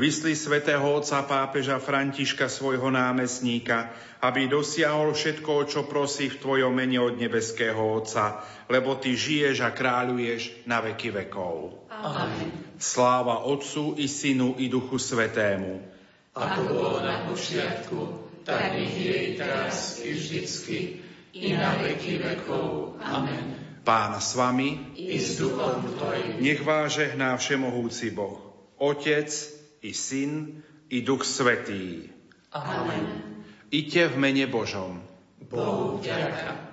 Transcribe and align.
Vysli 0.00 0.32
svätého 0.32 0.80
otca 0.80 1.20
pápeža 1.28 1.76
Františka 1.76 2.48
svojho 2.48 2.88
námestníka, 2.88 3.92
aby 4.24 4.48
dosiahol 4.48 5.12
všetko, 5.12 5.68
čo 5.68 5.84
prosí 5.84 6.32
v 6.32 6.40
Tvojom 6.40 6.72
mene 6.72 6.96
od 7.04 7.20
nebeského 7.20 7.76
Otca, 7.76 8.40
lebo 8.72 8.96
Ty 8.96 9.12
žiješ 9.12 9.60
a 9.60 9.76
kráľuješ 9.76 10.64
na 10.64 10.80
veky 10.80 11.12
vekov. 11.12 11.84
Amen. 11.92 12.48
Sláva 12.80 13.44
Otcu 13.44 14.00
i 14.00 14.08
Synu 14.08 14.56
i 14.56 14.72
Duchu 14.72 14.96
Svetému. 14.96 15.84
Ako 16.32 16.60
bolo 16.64 17.04
na 17.04 17.28
počiatku, 17.28 18.00
tak 18.48 18.72
nech 18.72 18.96
je 18.96 19.16
i 19.20 19.30
teraz 19.36 20.00
i 20.00 20.16
vždycky, 20.16 21.04
i 21.36 21.52
na 21.52 21.76
veky 21.76 22.24
vekov. 22.24 22.96
Amen. 23.04 23.52
Pán 23.84 24.16
s 24.16 24.32
vami, 24.32 24.96
I 24.96 25.20
s 25.20 25.36
duchom 25.36 25.84
Tvojim. 26.00 26.40
nech 26.40 26.64
vás 26.64 26.96
žehná 26.96 27.36
všemohúci 27.36 28.16
Boh, 28.16 28.40
Otec 28.80 29.59
i 29.82 29.92
Syn, 29.96 30.62
i 30.90 31.00
Duch 31.00 31.24
Svetý. 31.24 32.08
Amen. 32.52 33.04
Iďte 33.70 34.12
v 34.12 34.16
mene 34.18 34.44
Božom. 34.50 35.00
Bohu 35.50 35.98
vďaka. 35.98 36.69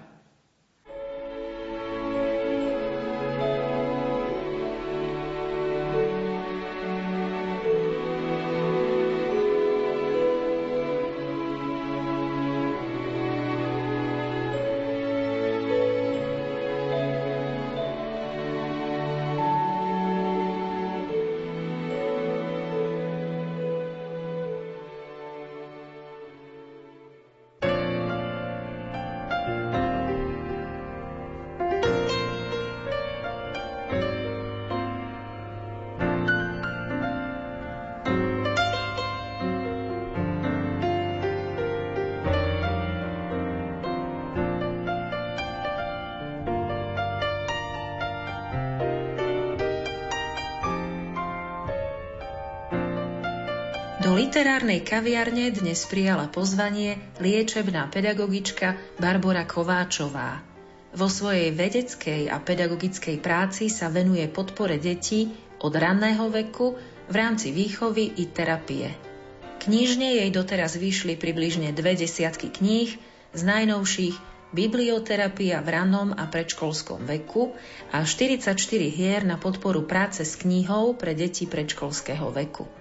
Literárnej 54.18 54.82
kaviarne 54.82 55.54
dnes 55.54 55.86
prijala 55.86 56.26
pozvanie 56.26 56.98
liečebná 57.22 57.86
pedagogička 57.94 58.74
Barbara 58.98 59.46
Kováčová. 59.46 60.42
Vo 60.98 61.06
svojej 61.06 61.54
vedeckej 61.54 62.26
a 62.34 62.42
pedagogickej 62.42 63.22
práci 63.22 63.70
sa 63.70 63.94
venuje 63.94 64.26
podpore 64.26 64.82
detí 64.82 65.30
od 65.62 65.70
ranného 65.70 66.34
veku 66.34 66.82
v 67.06 67.14
rámci 67.14 67.54
výchovy 67.54 68.18
i 68.18 68.26
terapie. 68.34 68.90
Knižne 69.62 70.18
jej 70.18 70.30
doteraz 70.34 70.82
vyšli 70.82 71.14
približne 71.14 71.70
dve 71.78 71.94
desiatky 71.94 72.50
kníh, 72.50 72.98
z 73.38 73.42
najnovších 73.46 74.18
Biblioterapia 74.50 75.62
v 75.62 75.70
rannom 75.70 76.10
a 76.18 76.26
predškolskom 76.26 77.06
veku 77.06 77.54
a 77.94 78.02
44 78.02 78.58
hier 78.90 79.22
na 79.22 79.38
podporu 79.38 79.86
práce 79.86 80.26
s 80.26 80.42
knihou 80.42 80.98
pre 80.98 81.14
deti 81.14 81.46
predškolského 81.46 82.34
veku. 82.34 82.77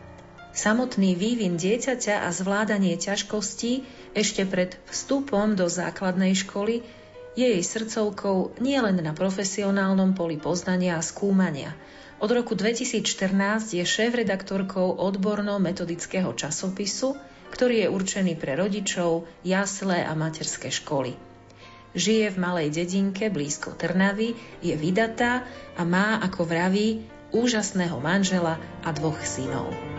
Samotný 0.57 1.21
vývin 1.21 1.61
dieťaťa 1.61 2.25
a 2.25 2.33
zvládanie 2.33 2.97
ťažkostí 2.97 3.85
ešte 4.17 4.49
pred 4.49 4.73
vstupom 4.89 5.53
do 5.53 5.69
základnej 5.69 6.33
školy 6.33 6.81
je 7.37 7.45
jej 7.45 7.61
srdcovkou 7.61 8.57
nielen 8.65 9.05
na 9.05 9.13
profesionálnom 9.13 10.17
poli 10.17 10.41
poznania 10.41 10.97
a 10.97 11.05
skúmania. 11.05 11.77
Od 12.25 12.33
roku 12.33 12.57
2014 12.57 13.77
je 13.77 13.85
šéf-redaktorkou 13.85 14.97
odborno-metodického 14.97 16.33
časopisu, 16.33 17.13
ktorý 17.53 17.85
je 17.85 17.89
určený 17.93 18.41
pre 18.41 18.57
rodičov, 18.57 19.29
jaslé 19.45 20.09
a 20.09 20.17
materské 20.17 20.73
školy. 20.73 21.21
Žije 21.93 22.33
v 22.33 22.41
malej 22.41 22.73
dedinke 22.73 23.29
blízko 23.29 23.77
Trnavy, 23.77 24.33
je 24.65 24.73
vydatá 24.73 25.45
a 25.77 25.85
má, 25.85 26.17
ako 26.25 26.49
vraví, 26.49 27.05
úžasného 27.37 28.01
manžela 28.01 28.57
a 28.81 28.89
dvoch 28.97 29.21
synov. 29.21 29.96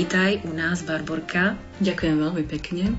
Vítaj 0.00 0.48
u 0.48 0.56
nás, 0.56 0.80
Barborka. 0.80 1.60
Ďakujem 1.84 2.24
veľmi 2.24 2.48
pekne. 2.48 2.96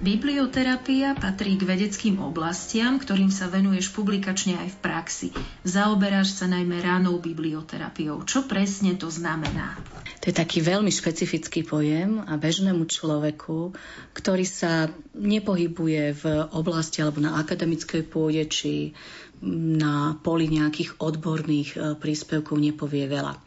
Biblioterapia 0.00 1.12
patrí 1.12 1.60
k 1.60 1.68
vedeckým 1.68 2.24
oblastiam, 2.24 2.96
ktorým 2.96 3.28
sa 3.28 3.52
venuješ 3.52 3.92
publikačne 3.92 4.56
aj 4.56 4.68
v 4.72 4.78
praxi. 4.80 5.28
Zaoberáš 5.68 6.40
sa 6.40 6.48
najmä 6.48 6.80
ránou 6.80 7.20
biblioterapiou. 7.20 8.24
Čo 8.24 8.48
presne 8.48 8.96
to 8.96 9.12
znamená? 9.12 9.76
To 10.24 10.32
je 10.32 10.40
taký 10.40 10.64
veľmi 10.64 10.88
špecifický 10.88 11.68
pojem 11.68 12.24
a 12.24 12.40
bežnému 12.40 12.88
človeku, 12.88 13.76
ktorý 14.16 14.48
sa 14.48 14.88
nepohybuje 15.20 16.16
v 16.16 16.24
oblasti 16.56 17.04
alebo 17.04 17.20
na 17.20 17.36
akademickej 17.36 18.08
pôde 18.08 18.40
či 18.48 18.96
na 19.44 20.18
poli 20.18 20.50
nejakých 20.50 20.98
odborných 20.98 21.70
e, 21.74 21.78
príspevkov 21.94 22.58
nepovie 22.58 23.06
veľa. 23.06 23.38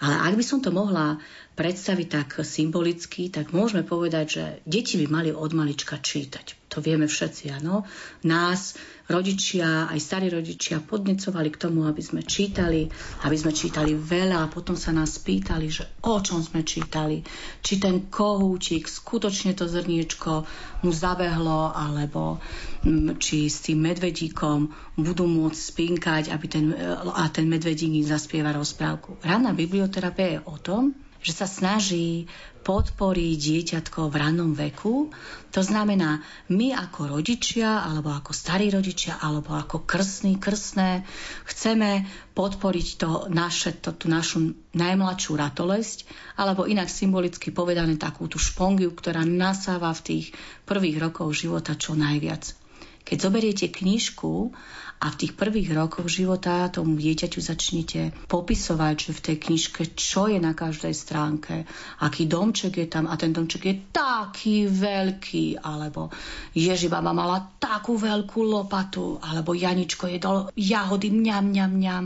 Ale 0.00 0.14
ak 0.32 0.34
by 0.40 0.44
som 0.44 0.64
to 0.64 0.72
mohla 0.72 1.20
predstaviť 1.54 2.06
tak 2.10 2.28
symbolicky, 2.42 3.30
tak 3.30 3.54
môžeme 3.54 3.86
povedať, 3.86 4.26
že 4.26 4.44
deti 4.66 4.98
by 4.98 5.06
mali 5.06 5.30
od 5.30 5.54
malička 5.54 6.02
čítať. 6.02 6.64
To 6.74 6.82
vieme 6.82 7.06
všetci, 7.06 7.54
áno. 7.54 7.86
Nás, 8.26 8.74
rodičia, 9.06 9.86
aj 9.86 9.98
starí 10.02 10.26
rodičia 10.26 10.82
podnecovali 10.82 11.54
k 11.54 11.60
tomu, 11.62 11.86
aby 11.86 12.02
sme 12.02 12.26
čítali, 12.26 12.90
aby 13.22 13.36
sme 13.38 13.54
čítali 13.54 13.94
veľa 13.94 14.42
a 14.42 14.50
potom 14.50 14.74
sa 14.74 14.90
nás 14.90 15.22
pýtali, 15.22 15.70
že 15.70 15.86
o 16.02 16.18
čom 16.18 16.42
sme 16.42 16.66
čítali. 16.66 17.22
Či 17.62 17.78
ten 17.78 18.10
kohúčik, 18.10 18.90
skutočne 18.90 19.54
to 19.54 19.70
zrniečko 19.70 20.50
mu 20.82 20.90
zabehlo, 20.90 21.70
alebo 21.70 22.42
mm, 22.82 23.22
či 23.22 23.46
s 23.46 23.62
tým 23.62 23.78
medvedíkom 23.78 24.74
budú 24.98 25.30
môcť 25.30 25.60
spinkať 25.62 26.34
aby 26.34 26.46
ten, 26.50 26.74
a 27.14 27.30
ten 27.30 27.46
medvedík 27.46 28.02
zaspieva 28.02 28.50
rozprávku. 28.50 29.22
Ranná 29.22 29.54
biblioterapia 29.54 30.26
je 30.26 30.40
o 30.42 30.58
tom, 30.58 31.03
že 31.24 31.32
sa 31.32 31.48
snaží 31.48 32.28
podporiť 32.64 33.36
dieťatko 33.36 34.08
v 34.08 34.14
rannom 34.16 34.52
veku. 34.52 35.12
To 35.52 35.60
znamená, 35.60 36.20
my 36.52 36.72
ako 36.72 37.16
rodičia, 37.16 37.84
alebo 37.84 38.12
ako 38.12 38.32
starí 38.32 38.72
rodičia, 38.72 39.20
alebo 39.20 39.52
ako 39.56 39.84
krstní, 39.84 40.40
krstné, 40.40 41.04
chceme 41.48 42.04
podporiť 42.32 42.88
to 43.00 43.10
naše, 43.32 43.76
to, 43.80 43.92
tú 43.92 44.12
našu 44.12 44.56
najmladšiu 44.76 45.32
ratolesť, 45.36 46.08
alebo 46.36 46.68
inak 46.68 46.88
symbolicky 46.88 47.52
povedané 47.52 48.00
takú 48.00 48.28
tú 48.28 48.40
špongiu, 48.40 48.92
ktorá 48.92 49.24
nasáva 49.24 49.92
v 49.96 50.04
tých 50.04 50.24
prvých 50.68 51.00
rokoch 51.00 51.32
života 51.36 51.76
čo 51.76 51.96
najviac. 51.96 52.52
Keď 53.04 53.16
zoberiete 53.20 53.68
knižku 53.68 54.56
a 55.04 55.12
v 55.12 55.18
tých 55.20 55.36
prvých 55.36 55.76
rokoch 55.76 56.08
života 56.08 56.72
tomu 56.72 56.96
dieťaťu 56.96 57.36
začnete 57.44 58.00
popisovať, 58.24 58.94
že 58.96 59.12
v 59.12 59.20
tej 59.20 59.36
knižke 59.36 59.82
čo 59.92 60.32
je 60.32 60.40
na 60.40 60.56
každej 60.56 60.96
stránke, 60.96 61.68
aký 62.00 62.24
domček 62.24 62.80
je 62.80 62.88
tam 62.88 63.04
a 63.04 63.20
ten 63.20 63.36
domček 63.36 63.68
je 63.68 63.74
taký 63.92 64.64
veľký, 64.64 65.60
alebo 65.60 66.08
Ježi 66.56 66.88
baba 66.88 67.12
mala 67.12 67.36
takú 67.60 68.00
veľkú 68.00 68.40
lopatu, 68.48 69.20
alebo 69.20 69.52
Janičko 69.52 70.08
jedol 70.08 70.48
jahody 70.56 71.12
mňam, 71.12 71.52
mňam, 71.52 71.72
mňam, 71.76 72.04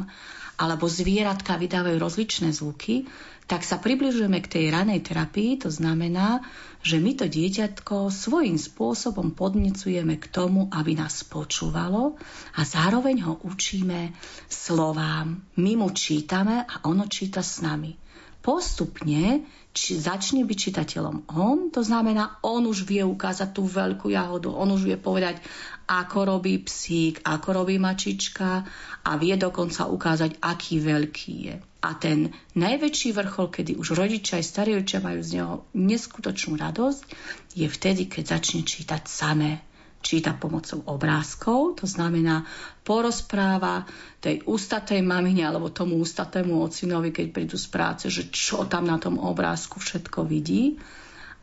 alebo 0.59 0.91
zvieratka 0.91 1.55
vydávajú 1.55 2.03
rozličné 2.03 2.51
zvuky, 2.51 3.07
tak 3.49 3.65
sa 3.65 3.81
približujeme 3.81 4.45
k 4.45 4.53
tej 4.53 4.65
ranej 4.69 5.01
terapii, 5.09 5.57
to 5.65 5.73
znamená, 5.73 6.45
že 6.85 7.01
my 7.01 7.17
to 7.17 7.27
dieťatko 7.33 8.13
svojím 8.13 8.61
spôsobom 8.61 9.33
podnecujeme 9.33 10.21
k 10.21 10.29
tomu, 10.29 10.69
aby 10.69 10.93
nás 10.93 11.25
počúvalo 11.25 12.21
a 12.53 12.61
zároveň 12.63 13.25
ho 13.25 13.41
učíme 13.41 14.13
slovám. 14.53 15.41
My 15.57 15.81
mu 15.81 15.89
čítame 15.97 16.69
a 16.69 16.85
ono 16.85 17.09
číta 17.09 17.41
s 17.41 17.65
nami. 17.65 17.97
Postupne 18.45 19.43
či 19.73 19.97
začne 19.97 20.45
byť 20.45 20.59
čitateľom 20.59 21.33
on, 21.33 21.73
to 21.73 21.81
znamená, 21.81 22.45
on 22.45 22.69
už 22.69 22.85
vie 22.85 23.01
ukázať 23.01 23.57
tú 23.57 23.65
veľkú 23.65 24.13
jahodu, 24.13 24.53
on 24.53 24.77
už 24.77 24.93
vie 24.93 24.99
povedať, 25.01 25.41
ako 25.89 26.37
robí 26.37 26.61
psík, 26.61 27.25
ako 27.25 27.65
robí 27.65 27.81
mačička 27.81 28.69
a 29.09 29.11
vie 29.17 29.41
dokonca 29.41 29.89
ukázať, 29.89 30.37
aký 30.45 30.85
veľký 30.85 31.35
je. 31.49 31.57
A 31.79 31.95
ten 31.95 32.35
najväčší 32.59 33.15
vrchol, 33.15 33.55
kedy 33.55 33.79
už 33.79 33.95
rodičia 33.95 34.43
aj 34.43 34.47
starí 34.51 34.75
rodičia 34.75 34.99
majú 34.99 35.21
z 35.23 35.31
neho 35.39 35.55
neskutočnú 35.79 36.59
radosť, 36.59 37.03
je 37.55 37.67
vtedy, 37.71 38.11
keď 38.11 38.39
začne 38.39 38.67
čítať 38.67 39.07
samé 39.07 39.63
číta 40.03 40.35
pomocou 40.35 40.83
obrázkov, 40.87 41.83
to 41.83 41.87
znamená 41.87 42.47
porozpráva 42.87 43.87
tej 44.23 44.43
ústatej 44.47 45.03
mamine 45.03 45.47
alebo 45.47 45.75
tomu 45.75 45.99
ústatému 45.99 46.63
ocinovi, 46.63 47.11
keď 47.11 47.27
prídu 47.35 47.59
z 47.59 47.67
práce, 47.71 48.05
že 48.11 48.31
čo 48.31 48.67
tam 48.67 48.87
na 48.87 48.99
tom 48.99 49.19
obrázku 49.19 49.83
všetko 49.83 50.27
vidí. 50.27 50.79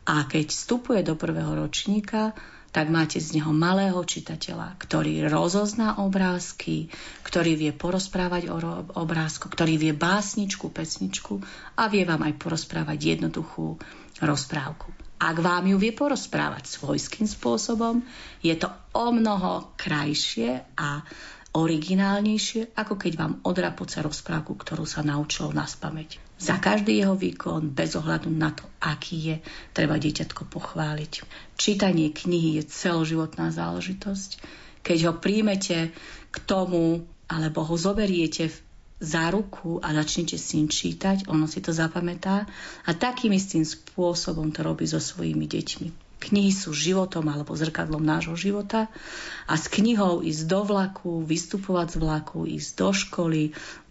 A 0.06 0.24
keď 0.24 0.52
vstupuje 0.52 1.00
do 1.02 1.18
prvého 1.18 1.52
ročníka, 1.58 2.32
tak 2.76 2.92
máte 2.92 3.16
z 3.16 3.40
neho 3.40 3.56
malého 3.56 3.96
čitateľa, 4.04 4.76
ktorý 4.76 5.32
rozozná 5.32 5.96
obrázky, 5.96 6.92
ktorý 7.24 7.56
vie 7.56 7.72
porozprávať 7.72 8.52
o 8.52 8.60
obrázku, 9.00 9.48
ktorý 9.48 9.80
vie 9.80 9.92
básničku, 9.96 10.68
pesničku 10.68 11.40
a 11.80 11.88
vie 11.88 12.04
vám 12.04 12.28
aj 12.28 12.36
porozprávať 12.36 13.16
jednoduchú 13.16 13.80
rozprávku. 14.20 14.92
Ak 15.16 15.40
vám 15.40 15.72
ju 15.72 15.80
vie 15.80 15.96
porozprávať 15.96 16.68
svojským 16.68 17.24
spôsobom, 17.24 18.04
je 18.44 18.52
to 18.52 18.68
o 18.92 19.08
mnoho 19.08 19.72
krajšie 19.80 20.60
a 20.76 21.00
originálnejšie, 21.56 22.76
ako 22.76 23.00
keď 23.00 23.12
vám 23.16 23.32
odrapoce 23.48 24.04
rozprávku, 24.04 24.52
ktorú 24.52 24.84
sa 24.84 25.00
naučil 25.00 25.48
na 25.56 25.64
spameť. 25.64 26.25
Za 26.36 26.60
každý 26.60 27.00
jeho 27.00 27.16
výkon, 27.16 27.72
bez 27.72 27.96
ohľadu 27.96 28.28
na 28.28 28.52
to, 28.52 28.68
aký 28.76 29.16
je, 29.16 29.36
treba 29.72 29.96
dieťatko 29.96 30.52
pochváliť. 30.52 31.24
Čítanie 31.56 32.12
knihy 32.12 32.60
je 32.60 32.68
celoživotná 32.68 33.48
záležitosť. 33.48 34.44
Keď 34.84 34.98
ho 35.08 35.12
príjmete 35.16 35.96
k 36.28 36.36
tomu, 36.44 37.08
alebo 37.26 37.64
ho 37.64 37.74
zoberiete 37.80 38.52
za 39.00 39.32
ruku 39.32 39.80
a 39.80 39.92
začnete 39.96 40.36
s 40.36 40.52
ním 40.52 40.68
čítať, 40.68 41.28
ono 41.28 41.48
si 41.48 41.64
to 41.64 41.72
zapamätá 41.72 42.44
a 42.84 42.90
takým 42.92 43.32
istým 43.32 43.64
spôsobom 43.64 44.52
to 44.52 44.60
robí 44.60 44.84
so 44.84 45.00
svojimi 45.00 45.48
deťmi. 45.48 46.05
Knihy 46.16 46.48
sú 46.48 46.72
životom 46.72 47.28
alebo 47.28 47.52
zrkadlom 47.52 48.00
nášho 48.00 48.34
života 48.40 48.88
a 49.44 49.54
s 49.54 49.68
knihou 49.68 50.24
ísť 50.24 50.42
do 50.48 50.60
vlaku, 50.64 51.20
vystupovať 51.22 51.92
z 51.92 51.96
vlaku, 52.00 52.38
ísť 52.48 52.70
do 52.72 52.90
školy, 52.90 53.42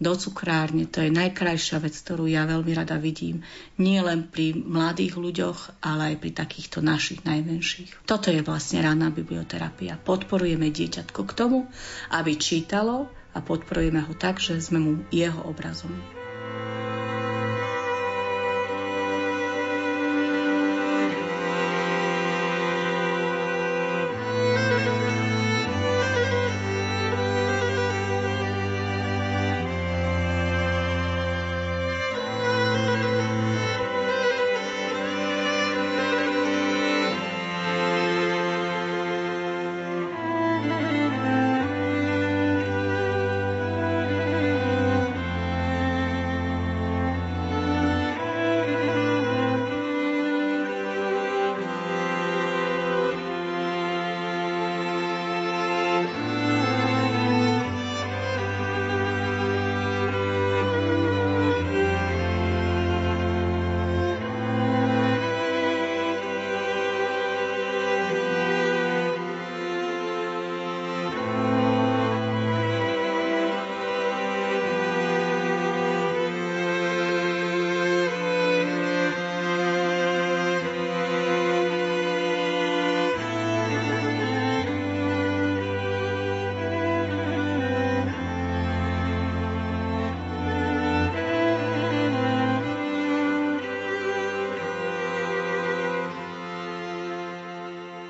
do 0.02 0.12
cukrárne, 0.18 0.90
to 0.90 1.06
je 1.06 1.14
najkrajšia 1.14 1.78
vec, 1.78 1.94
ktorú 1.94 2.26
ja 2.26 2.42
veľmi 2.44 2.72
rada 2.74 2.98
vidím. 2.98 3.46
Nie 3.78 4.02
len 4.02 4.26
pri 4.26 4.58
mladých 4.58 5.14
ľuďoch, 5.16 5.86
ale 5.86 6.12
aj 6.12 6.16
pri 6.18 6.30
takýchto 6.34 6.82
našich 6.82 7.22
najmenších. 7.22 8.04
Toto 8.10 8.34
je 8.34 8.42
vlastne 8.42 8.82
ranná 8.82 9.08
biblioterapia. 9.14 9.94
Podporujeme 9.94 10.74
dieťatko 10.74 11.20
k 11.22 11.32
tomu, 11.32 11.70
aby 12.10 12.34
čítalo, 12.34 13.06
a 13.36 13.44
podporujeme 13.44 14.00
ho 14.00 14.16
tak, 14.16 14.40
že 14.40 14.56
sme 14.64 14.80
mu 14.80 14.92
jeho 15.12 15.44
obrazom. 15.44 16.15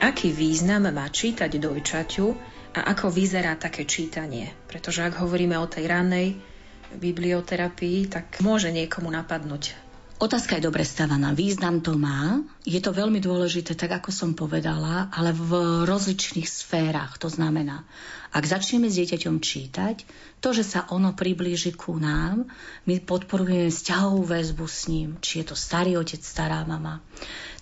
Aký 0.06 0.30
význam 0.30 0.86
má 0.86 1.10
čítať 1.10 1.58
dojčaťu 1.58 2.26
a 2.78 2.94
ako 2.94 3.10
vyzerá 3.10 3.58
také 3.58 3.82
čítanie. 3.82 4.54
Pretože 4.70 5.02
ak 5.02 5.18
hovoríme 5.18 5.58
o 5.58 5.66
tej 5.66 5.90
ranej 5.90 6.38
biblioterapii, 6.94 8.06
tak 8.06 8.38
môže 8.38 8.70
niekomu 8.70 9.10
napadnúť. 9.10 9.74
Otázka 10.16 10.56
je 10.56 10.64
dobre 10.64 10.80
stavaná. 10.80 11.36
Význam 11.36 11.84
to 11.84 11.92
má. 11.92 12.40
Je 12.64 12.80
to 12.80 12.88
veľmi 12.88 13.20
dôležité, 13.20 13.76
tak 13.76 14.00
ako 14.00 14.08
som 14.08 14.30
povedala, 14.32 15.12
ale 15.12 15.36
v 15.36 15.84
rozličných 15.84 16.48
sférach. 16.48 17.20
To 17.20 17.28
znamená, 17.28 17.84
ak 18.32 18.48
začneme 18.48 18.88
s 18.88 18.96
dieťaťom 18.96 19.44
čítať, 19.44 20.08
to, 20.40 20.56
že 20.56 20.64
sa 20.64 20.88
ono 20.88 21.12
priblíži 21.12 21.76
ku 21.76 22.00
nám, 22.00 22.48
my 22.88 22.96
podporujeme 23.04 23.68
vzťahovú 23.68 24.24
väzbu 24.24 24.64
s 24.64 24.80
ním. 24.88 25.20
Či 25.20 25.44
je 25.44 25.52
to 25.52 25.56
starý 25.58 26.00
otec, 26.00 26.24
stará 26.24 26.64
mama 26.64 27.04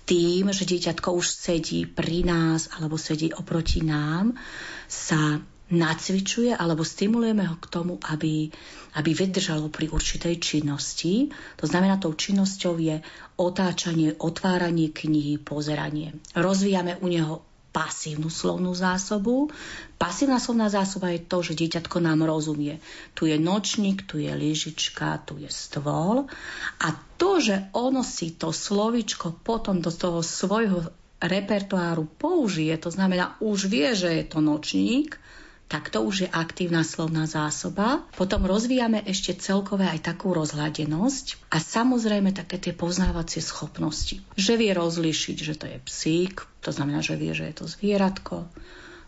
tým, 0.04 0.52
že 0.52 0.68
dieťatko 0.68 1.16
už 1.16 1.26
sedí 1.26 1.88
pri 1.88 2.24
nás 2.28 2.68
alebo 2.76 3.00
sedí 3.00 3.32
oproti 3.32 3.80
nám, 3.80 4.36
sa 4.84 5.40
nacvičuje 5.72 6.52
alebo 6.52 6.84
stimulujeme 6.84 7.48
ho 7.48 7.56
k 7.56 7.66
tomu, 7.72 7.96
aby, 8.12 8.52
aby 9.00 9.10
vydržalo 9.16 9.72
pri 9.72 9.88
určitej 9.88 10.36
činnosti. 10.36 11.32
To 11.56 11.64
znamená, 11.64 11.96
tou 11.96 12.12
činnosťou 12.12 12.74
je 12.76 13.00
otáčanie, 13.40 14.12
otváranie 14.20 14.92
knihy, 14.92 15.40
pozeranie. 15.40 16.12
Rozvíjame 16.36 17.00
u 17.00 17.08
neho 17.08 17.34
pasívnu 17.74 18.30
slovnú 18.30 18.70
zásobu. 18.70 19.50
Pasívna 19.98 20.38
slovná 20.38 20.70
zásoba 20.70 21.10
je 21.10 21.26
to, 21.26 21.42
že 21.42 21.58
dieťatko 21.58 21.98
nám 21.98 22.22
rozumie. 22.22 22.78
Tu 23.18 23.34
je 23.34 23.36
nočník, 23.36 24.06
tu 24.06 24.22
je 24.22 24.30
lyžička, 24.30 25.26
tu 25.26 25.42
je 25.42 25.50
stôl. 25.50 26.30
A 26.78 26.88
to, 27.18 27.42
že 27.42 27.74
ono 27.74 28.06
si 28.06 28.38
to 28.38 28.54
slovičko 28.54 29.42
potom 29.42 29.82
do 29.82 29.90
toho 29.90 30.22
svojho 30.22 30.86
repertoáru 31.18 32.06
použije, 32.06 32.78
to 32.78 32.94
znamená, 32.94 33.34
už 33.42 33.66
vie, 33.66 33.90
že 33.98 34.22
je 34.22 34.24
to 34.28 34.38
nočník, 34.38 35.18
tak 35.64 35.88
to 35.88 36.04
už 36.04 36.28
je 36.28 36.28
aktívna 36.28 36.84
slovná 36.84 37.24
zásoba. 37.24 38.04
Potom 38.14 38.44
rozvíjame 38.44 39.00
ešte 39.08 39.32
celkové 39.34 39.88
aj 39.88 40.04
takú 40.04 40.36
rozhľadenosť 40.36 41.50
a 41.50 41.56
samozrejme 41.58 42.36
také 42.36 42.60
tie 42.60 42.76
poznávacie 42.76 43.40
schopnosti. 43.40 44.20
Že 44.36 44.52
vie 44.60 44.70
rozlišiť, 44.76 45.36
že 45.40 45.54
to 45.56 45.66
je 45.66 45.78
psík, 45.80 46.44
to 46.60 46.70
znamená, 46.70 47.00
že 47.00 47.16
vie, 47.16 47.32
že 47.32 47.48
je 47.48 47.56
to 47.56 47.66
zvieratko, 47.66 48.44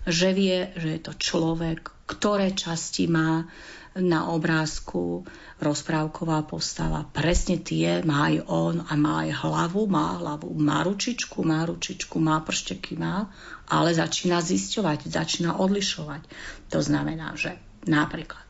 že 0.09 0.33
vie, 0.33 0.73
že 0.81 0.89
je 0.97 1.01
to 1.03 1.13
človek, 1.19 1.93
ktoré 2.09 2.55
časti 2.57 3.11
má 3.11 3.45
na 4.01 4.29
obrázku 4.33 5.25
rozprávková 5.61 6.45
postava. 6.45 7.09
Presne 7.09 7.61
tie 7.61 8.05
má 8.05 8.29
aj 8.29 8.37
on 8.49 8.75
a 8.85 8.93
má 8.97 9.25
aj 9.25 9.31
hlavu, 9.41 9.89
má 9.89 10.21
hlavu, 10.21 10.53
má 10.57 10.85
ručičku, 10.85 11.41
má 11.41 11.65
ručičku, 11.65 12.21
má 12.21 12.41
pršteky, 12.45 13.01
má, 13.01 13.33
ale 13.69 13.97
začína 13.97 14.45
zisťovať, 14.45 15.09
začína 15.09 15.57
odlišovať. 15.57 16.23
To 16.73 16.79
znamená, 16.85 17.33
že 17.41 17.57
napríklad 17.89 18.45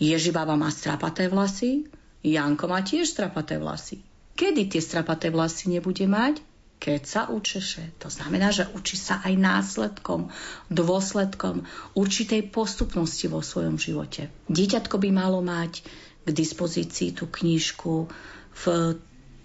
Ježibaba 0.00 0.56
má 0.56 0.72
strapaté 0.72 1.28
vlasy, 1.28 1.84
Janko 2.24 2.68
má 2.68 2.80
tiež 2.80 3.10
strapaté 3.10 3.60
vlasy. 3.60 4.00
Kedy 4.36 4.72
tie 4.72 4.80
strapaté 4.80 5.28
vlasy 5.28 5.68
nebude 5.68 6.08
mať? 6.08 6.49
Keď 6.80 7.00
sa 7.04 7.22
učeše. 7.28 8.00
To 8.00 8.08
znamená, 8.08 8.48
že 8.50 8.64
učí 8.72 8.96
sa 8.96 9.20
aj 9.20 9.36
následkom, 9.36 10.32
dôsledkom 10.72 11.68
určitej 11.92 12.48
postupnosti 12.48 13.28
vo 13.28 13.44
svojom 13.44 13.76
živote. 13.76 14.32
Dieťatko 14.48 14.96
by 14.96 15.08
malo 15.12 15.44
mať 15.44 15.84
k 16.24 16.28
dispozícii 16.32 17.12
tú 17.12 17.28
knižku 17.28 18.08
v 18.64 18.64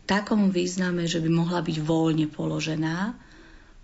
takom 0.08 0.48
význame, 0.50 1.04
že 1.12 1.20
by 1.20 1.28
mohla 1.28 1.60
byť 1.60 1.78
voľne 1.84 2.32
položená, 2.32 3.20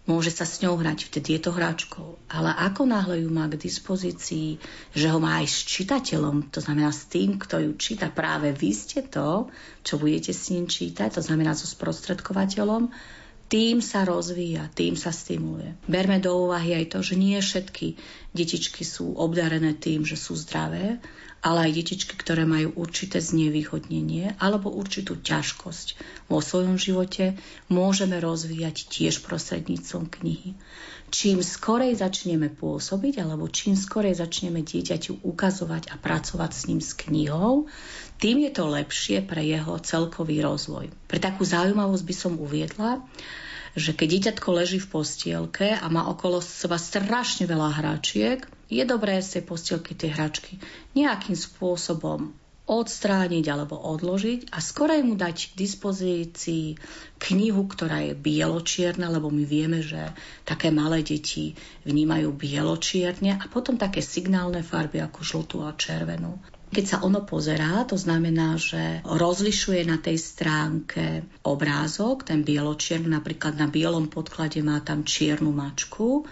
môže 0.10 0.34
sa 0.34 0.50
s 0.50 0.60
ňou 0.66 0.82
hrať, 0.82 1.08
vtedy 1.08 1.38
je 1.38 1.42
to 1.46 1.52
hračkou. 1.54 2.18
Ale 2.32 2.50
ako 2.52 2.90
náhle 2.90 3.22
ju 3.22 3.30
má 3.30 3.46
k 3.52 3.60
dispozícii, 3.60 4.58
že 4.96 5.08
ho 5.12 5.22
má 5.22 5.44
aj 5.44 5.48
s 5.50 5.60
čitateľom, 5.70 6.50
to 6.50 6.60
znamená 6.64 6.90
s 6.90 7.06
tým, 7.06 7.38
kto 7.38 7.62
ju 7.62 7.72
číta, 7.78 8.10
práve 8.10 8.50
vy 8.56 8.72
ste 8.74 9.06
to, 9.06 9.52
čo 9.86 10.02
budete 10.02 10.34
s 10.34 10.50
ním 10.50 10.66
čítať, 10.66 11.16
to 11.16 11.22
znamená 11.22 11.54
so 11.54 11.70
sprostredkovateľom, 11.70 12.90
tým 13.52 13.84
sa 13.84 14.08
rozvíja, 14.08 14.72
tým 14.72 14.96
sa 14.96 15.12
stimuluje. 15.12 15.76
Berme 15.84 16.24
do 16.24 16.32
úvahy 16.48 16.72
aj 16.72 16.96
to, 16.96 17.00
že 17.04 17.20
nie 17.20 17.36
všetky 17.36 18.00
detičky 18.32 18.88
sú 18.88 19.12
obdarené 19.20 19.76
tým, 19.76 20.08
že 20.08 20.16
sú 20.16 20.40
zdravé, 20.40 21.04
ale 21.44 21.68
aj 21.68 21.72
detičky, 21.84 22.16
ktoré 22.16 22.48
majú 22.48 22.72
určité 22.80 23.20
znevýhodnenie 23.20 24.40
alebo 24.40 24.72
určitú 24.72 25.20
ťažkosť 25.20 25.88
vo 26.32 26.40
svojom 26.40 26.80
živote, 26.80 27.36
môžeme 27.68 28.22
rozvíjať 28.24 28.88
tiež 28.88 29.26
prostredníctvom 29.26 30.08
knihy. 30.08 30.56
Čím 31.12 31.44
skorej 31.44 32.00
začneme 32.00 32.48
pôsobiť, 32.48 33.20
alebo 33.20 33.52
čím 33.52 33.76
skorej 33.76 34.16
začneme 34.16 34.64
dieťaťu 34.64 35.28
ukazovať 35.28 35.92
a 35.92 36.00
pracovať 36.00 36.52
s 36.56 36.62
ním 36.72 36.80
s 36.80 36.96
knihou, 36.96 37.68
tým 38.22 38.46
je 38.46 38.52
to 38.54 38.70
lepšie 38.70 39.26
pre 39.26 39.42
jeho 39.42 39.82
celkový 39.82 40.46
rozvoj. 40.46 40.94
Pre 41.10 41.18
takú 41.18 41.42
zaujímavosť 41.42 42.06
by 42.06 42.16
som 42.16 42.34
uviedla, 42.38 43.02
že 43.74 43.98
keď 43.98 44.08
dieťatko 44.38 44.50
leží 44.54 44.78
v 44.78 44.92
postielke 44.94 45.74
a 45.74 45.86
má 45.90 46.06
okolo 46.06 46.38
seba 46.38 46.78
strašne 46.78 47.50
veľa 47.50 47.82
hračiek, 47.82 48.46
je 48.70 48.84
dobré 48.86 49.18
z 49.20 49.40
tej 49.40 49.44
postielky 49.50 49.98
tie 49.98 50.14
hračky 50.14 50.62
nejakým 50.94 51.34
spôsobom 51.34 52.32
odstrániť 52.72 53.46
alebo 53.52 53.76
odložiť 53.76 54.54
a 54.54 54.64
skorej 54.64 55.04
mu 55.04 55.20
dať 55.20 55.52
k 55.52 55.54
dispozícii 55.60 56.80
knihu, 57.20 57.68
ktorá 57.68 58.06
je 58.06 58.14
bieločierna, 58.16 59.12
lebo 59.12 59.28
my 59.28 59.44
vieme, 59.44 59.84
že 59.84 60.00
také 60.48 60.72
malé 60.72 61.04
deti 61.04 61.58
vnímajú 61.84 62.32
bieločierne 62.32 63.42
a 63.42 63.46
potom 63.52 63.76
také 63.76 64.00
signálne 64.00 64.64
farby 64.64 65.04
ako 65.04 65.20
žltú 65.20 65.68
a 65.68 65.76
červenú. 65.76 66.40
Keď 66.72 66.86
sa 66.88 66.98
ono 67.04 67.28
pozerá, 67.28 67.84
to 67.84 68.00
znamená, 68.00 68.56
že 68.56 69.04
rozlišuje 69.04 69.84
na 69.84 70.00
tej 70.00 70.16
stránke 70.16 71.28
obrázok, 71.44 72.24
ten 72.24 72.48
bieločier, 72.48 73.04
napríklad 73.04 73.60
na 73.60 73.68
bielom 73.68 74.08
podklade 74.08 74.64
má 74.64 74.80
tam 74.80 75.04
čiernu 75.04 75.52
mačku, 75.52 76.24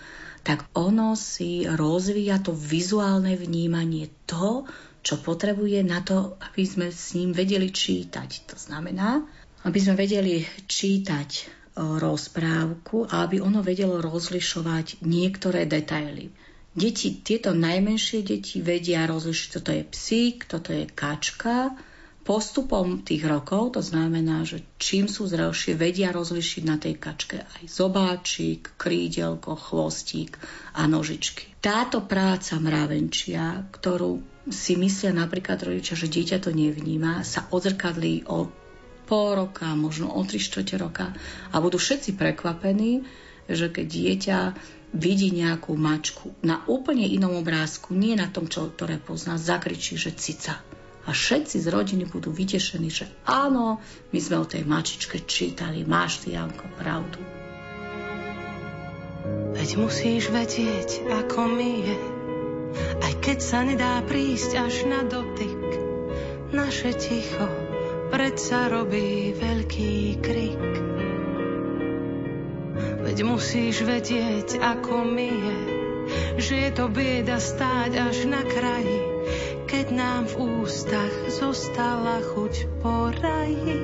tak 0.48 0.64
ono 0.72 1.20
si 1.20 1.68
rozvíja 1.68 2.40
to 2.40 2.56
vizuálne 2.56 3.36
vnímanie 3.36 4.08
to, 4.24 4.64
čo 5.04 5.20
potrebuje 5.20 5.84
na 5.84 6.00
to, 6.00 6.40
aby 6.40 6.64
sme 6.64 6.88
s 6.88 7.20
ním 7.20 7.36
vedeli 7.36 7.68
čítať. 7.68 8.48
To 8.52 8.56
znamená, 8.56 9.20
aby 9.68 9.80
sme 9.80 10.00
vedeli 10.00 10.48
čítať 10.68 11.60
rozprávku 11.80 13.08
a 13.08 13.24
aby 13.28 13.40
ono 13.40 13.64
vedelo 13.64 14.04
rozlišovať 14.04 15.04
niektoré 15.04 15.64
detaily. 15.64 16.32
Deti, 16.80 17.20
tieto 17.20 17.52
najmenšie 17.52 18.24
deti 18.24 18.64
vedia 18.64 19.04
rozlišiť, 19.04 19.48
toto 19.52 19.76
je 19.76 19.84
psík, 19.84 20.48
toto 20.48 20.72
je 20.72 20.88
kačka. 20.88 21.76
Postupom 22.24 23.04
tých 23.04 23.26
rokov, 23.26 23.76
to 23.76 23.82
znamená, 23.84 24.48
že 24.48 24.64
čím 24.80 25.12
sú 25.12 25.28
zrelšie, 25.28 25.76
vedia 25.76 26.14
rozlišiť 26.16 26.64
na 26.64 26.80
tej 26.80 26.96
kačke 26.96 27.42
aj 27.42 27.64
zobáčik, 27.68 28.80
krídelko, 28.80 29.60
chvostík 29.60 30.40
a 30.78 30.88
nožičky. 30.88 31.52
Táto 31.60 32.06
práca 32.06 32.56
mravenčia, 32.62 33.66
ktorú 33.76 34.24
si 34.48 34.80
myslia 34.80 35.12
napríklad 35.12 35.60
rodičia, 35.60 36.00
že 36.00 36.08
dieťa 36.08 36.38
to 36.40 36.56
nevníma, 36.56 37.28
sa 37.28 37.50
odzrkadlí 37.52 38.30
o 38.32 38.48
pol 39.10 39.28
roka, 39.34 39.74
možno 39.74 40.14
o 40.14 40.22
tri 40.22 40.38
štvrte 40.38 40.78
roka 40.78 41.10
a 41.50 41.56
budú 41.58 41.82
všetci 41.82 42.14
prekvapení, 42.14 43.02
že 43.50 43.74
keď 43.74 43.86
dieťa 43.90 44.40
vidí 44.94 45.30
nejakú 45.30 45.78
mačku 45.78 46.34
na 46.42 46.66
úplne 46.66 47.06
inom 47.06 47.38
obrázku, 47.38 47.94
nie 47.94 48.18
na 48.18 48.30
tom, 48.30 48.50
čo, 48.50 48.70
ktoré 48.70 48.98
pozná, 48.98 49.38
zakričí, 49.38 49.96
že 49.96 50.16
cica. 50.16 50.62
A 51.08 51.16
všetci 51.16 51.58
z 51.58 51.68
rodiny 51.74 52.06
budú 52.06 52.30
vytešení, 52.30 52.90
že 52.94 53.10
áno, 53.26 53.82
my 54.14 54.20
sme 54.22 54.38
o 54.38 54.46
tej 54.46 54.62
mačičke 54.66 55.26
čítali, 55.26 55.82
máš 55.82 56.22
ty, 56.22 56.38
Janko, 56.38 56.70
pravdu. 56.78 57.18
Veď 59.58 59.70
musíš 59.82 60.30
vedieť, 60.30 61.10
ako 61.10 61.40
mi 61.50 61.82
je, 61.82 61.98
aj 63.02 63.14
keď 63.26 63.38
sa 63.42 63.60
nedá 63.66 64.00
prísť 64.06 64.52
až 64.56 64.76
na 64.86 65.02
dotyk. 65.04 65.62
Naše 66.54 66.94
ticho 66.98 67.50
predsa 68.10 68.70
robí 68.70 69.34
veľký 69.38 70.18
krik. 70.22 71.09
Veď 73.20 73.28
musíš 73.28 73.84
vedieť, 73.84 74.64
ako 74.64 75.04
mi 75.04 75.28
je, 75.28 75.60
že 76.40 76.56
je 76.56 76.72
to 76.72 76.88
bieda 76.88 77.36
stáť 77.36 77.92
až 78.00 78.32
na 78.32 78.40
kraji, 78.40 79.00
keď 79.68 79.86
nám 79.92 80.24
v 80.32 80.64
ústach 80.64 81.28
zostala 81.28 82.24
chuť 82.24 82.80
po 82.80 83.12
raji. 83.12 83.76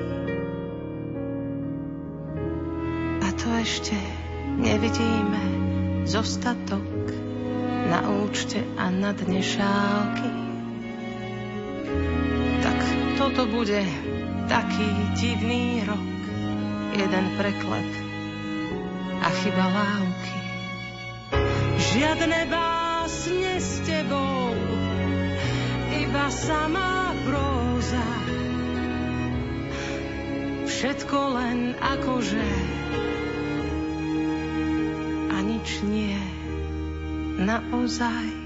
A 3.19 3.27
to 3.35 3.47
ešte 3.59 3.99
nevidíme 4.55 5.43
zostatok 6.07 6.87
na 7.91 8.07
účte 8.23 8.63
a 8.79 8.87
na 8.87 9.11
dne 9.11 9.43
šálky. 9.43 10.31
Tak 12.63 12.79
toto 13.19 13.51
bude 13.51 13.83
taký 14.47 14.87
divný 15.19 15.83
rok, 15.83 16.07
jeden 16.95 17.25
preklep 17.35 18.04
chyba 19.43 19.65
lávky. 19.67 20.39
Žiadne 21.75 22.39
básne 22.47 23.53
s 23.59 23.83
tebou, 23.83 24.55
iba 25.91 26.25
samá 26.31 27.11
próza. 27.27 28.07
Všetko 30.67 31.17
len 31.35 31.59
akože 31.79 32.47
a 35.31 35.37
nič 35.43 35.83
nie 35.83 36.19
naozaj. 37.39 38.44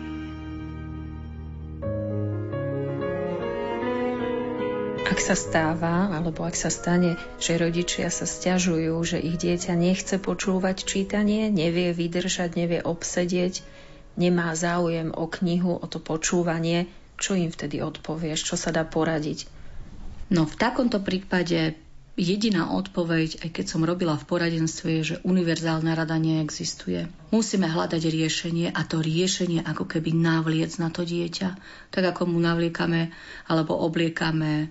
Ak 5.09 5.17
sa 5.17 5.33
stáva, 5.33 6.13
alebo 6.13 6.45
ak 6.45 6.53
sa 6.53 6.69
stane, 6.69 7.17
že 7.41 7.57
rodičia 7.57 8.13
sa 8.13 8.29
stiažujú, 8.29 8.93
že 9.01 9.17
ich 9.17 9.41
dieťa 9.41 9.73
nechce 9.73 10.21
počúvať 10.21 10.85
čítanie, 10.85 11.49
nevie 11.49 11.97
vydržať, 11.97 12.53
nevie 12.53 12.85
obsedieť, 12.85 13.65
nemá 14.21 14.53
záujem 14.53 15.09
o 15.09 15.25
knihu, 15.25 15.81
o 15.81 15.85
to 15.89 15.97
počúvanie, 15.97 16.85
čo 17.17 17.33
im 17.33 17.49
vtedy 17.49 17.81
odpovieš, 17.81 18.53
čo 18.53 18.55
sa 18.55 18.69
dá 18.69 18.85
poradiť? 18.85 19.49
No 20.29 20.45
v 20.45 20.53
takomto 20.61 21.01
prípade 21.01 21.73
jediná 22.13 22.69
odpoveď, 22.69 23.41
aj 23.41 23.49
keď 23.49 23.65
som 23.65 23.81
robila 23.81 24.13
v 24.13 24.29
poradenstve, 24.29 25.01
je, 25.01 25.17
že 25.17 25.21
univerzálna 25.25 25.97
rada 25.97 26.21
neexistuje. 26.21 27.09
Musíme 27.33 27.65
hľadať 27.65 28.05
riešenie 28.05 28.69
a 28.69 28.81
to 28.85 29.01
riešenie 29.01 29.65
ako 29.65 29.89
keby 29.89 30.13
navliec 30.13 30.77
na 30.77 30.93
to 30.93 31.01
dieťa, 31.01 31.57
tak 31.89 32.03
ako 32.13 32.29
mu 32.29 32.37
navliekame 32.37 33.09
alebo 33.49 33.73
obliekame 33.73 34.69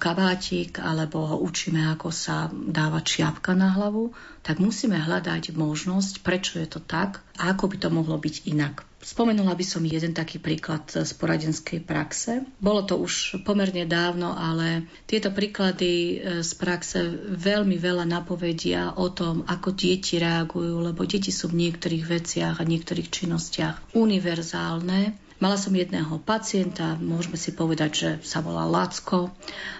kabátik 0.00 0.80
alebo 0.80 1.24
ho 1.28 1.36
učíme, 1.40 1.92
ako 1.92 2.08
sa 2.08 2.48
dáva 2.50 3.04
čiapka 3.04 3.52
na 3.52 3.72
hlavu, 3.76 4.16
tak 4.40 4.62
musíme 4.62 4.96
hľadať 4.96 5.52
možnosť, 5.52 6.22
prečo 6.22 6.58
je 6.62 6.68
to 6.70 6.80
tak 6.80 7.20
a 7.36 7.52
ako 7.52 7.70
by 7.70 7.76
to 7.82 7.88
mohlo 7.90 8.16
byť 8.16 8.48
inak. 8.48 8.86
Spomenula 9.06 9.54
by 9.54 9.62
som 9.62 9.86
jeden 9.86 10.18
taký 10.18 10.42
príklad 10.42 10.90
z 10.90 11.06
poradenskej 11.14 11.78
praxe. 11.86 12.42
Bolo 12.58 12.82
to 12.82 12.98
už 12.98 13.46
pomerne 13.46 13.86
dávno, 13.86 14.34
ale 14.34 14.90
tieto 15.06 15.30
príklady 15.30 15.92
e, 15.92 16.42
z 16.42 16.50
praxe 16.58 17.06
veľmi 17.30 17.78
veľa 17.78 18.02
napovedia 18.02 18.98
o 18.98 19.06
tom, 19.14 19.46
ako 19.46 19.78
deti 19.78 20.18
reagujú, 20.18 20.90
lebo 20.90 21.06
deti 21.06 21.30
sú 21.30 21.54
v 21.54 21.70
niektorých 21.70 22.02
veciach 22.02 22.58
a 22.58 22.66
niektorých 22.66 23.06
činnostiach 23.06 23.94
univerzálne 23.94 25.25
Mala 25.36 25.60
som 25.60 25.76
jedného 25.76 26.16
pacienta, 26.24 26.96
môžeme 26.96 27.36
si 27.36 27.52
povedať, 27.52 27.90
že 27.92 28.10
sa 28.24 28.40
volá 28.40 28.64
Lacko. 28.64 29.28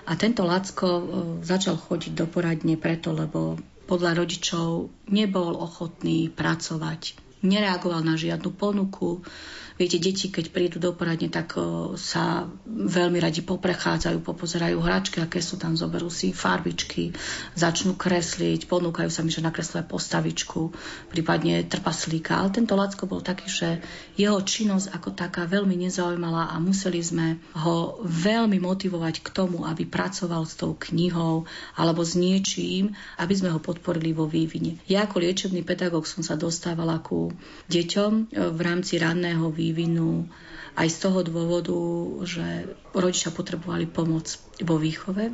A 0.04 0.12
tento 0.14 0.44
Lacko 0.44 0.88
e, 0.88 1.04
začal 1.40 1.80
chodiť 1.80 2.12
do 2.12 2.28
poradne 2.28 2.76
preto, 2.76 3.16
lebo 3.16 3.56
podľa 3.88 4.20
rodičov 4.20 4.92
nebol 5.08 5.56
ochotný 5.56 6.28
pracovať 6.28 7.25
nereagoval 7.46 8.02
na 8.02 8.18
žiadnu 8.18 8.50
ponuku. 8.52 9.22
Viete, 9.76 10.00
deti, 10.00 10.32
keď 10.32 10.56
prídu 10.56 10.80
do 10.80 10.96
poradne, 10.96 11.28
tak 11.28 11.52
sa 12.00 12.48
veľmi 12.64 13.20
radi 13.20 13.44
poprechádzajú, 13.44 14.24
popozerajú 14.24 14.80
hračky, 14.80 15.20
aké 15.20 15.44
sú 15.44 15.60
tam, 15.60 15.76
zoberú 15.76 16.08
si 16.08 16.32
farbičky, 16.32 17.12
začnú 17.52 17.92
kresliť, 17.92 18.72
ponúkajú 18.72 19.12
sa 19.12 19.20
mi, 19.20 19.28
že 19.28 19.44
nakreslia 19.44 19.84
postavičku, 19.84 20.72
prípadne 21.12 21.60
trpaslíka. 21.68 22.40
Ale 22.40 22.56
tento 22.56 22.72
Lacko 22.72 23.04
bol 23.04 23.20
taký, 23.20 23.52
že 23.52 23.68
jeho 24.16 24.40
činnosť 24.40 24.96
ako 24.96 25.12
taká 25.12 25.44
veľmi 25.44 25.76
nezaujímala 25.76 26.48
a 26.48 26.56
museli 26.56 27.04
sme 27.04 27.36
ho 27.52 28.00
veľmi 28.00 28.56
motivovať 28.56 29.20
k 29.20 29.28
tomu, 29.28 29.68
aby 29.68 29.84
pracoval 29.84 30.48
s 30.48 30.56
tou 30.56 30.72
knihou 30.72 31.44
alebo 31.76 32.00
s 32.00 32.16
niečím, 32.16 32.96
aby 33.20 33.34
sme 33.36 33.52
ho 33.52 33.60
podporili 33.60 34.16
vo 34.16 34.24
vývine. 34.24 34.80
Ja 34.88 35.04
ako 35.04 35.20
liečebný 35.20 35.68
pedagóg 35.68 36.08
som 36.08 36.24
sa 36.24 36.32
dostávala 36.32 36.96
ku 37.04 37.35
deťom 37.68 38.12
v 38.34 38.60
rámci 38.60 38.98
ranného 38.98 39.48
vývinu 39.52 39.66
vývinu 39.66 40.28
aj 40.76 40.88
z 40.92 40.96
toho 41.08 41.24
dôvodu, 41.24 41.78
že 42.28 42.76
rodičia 42.92 43.32
potrebovali 43.32 43.88
pomoc 43.88 44.28
vo 44.60 44.76
výchove. 44.76 45.32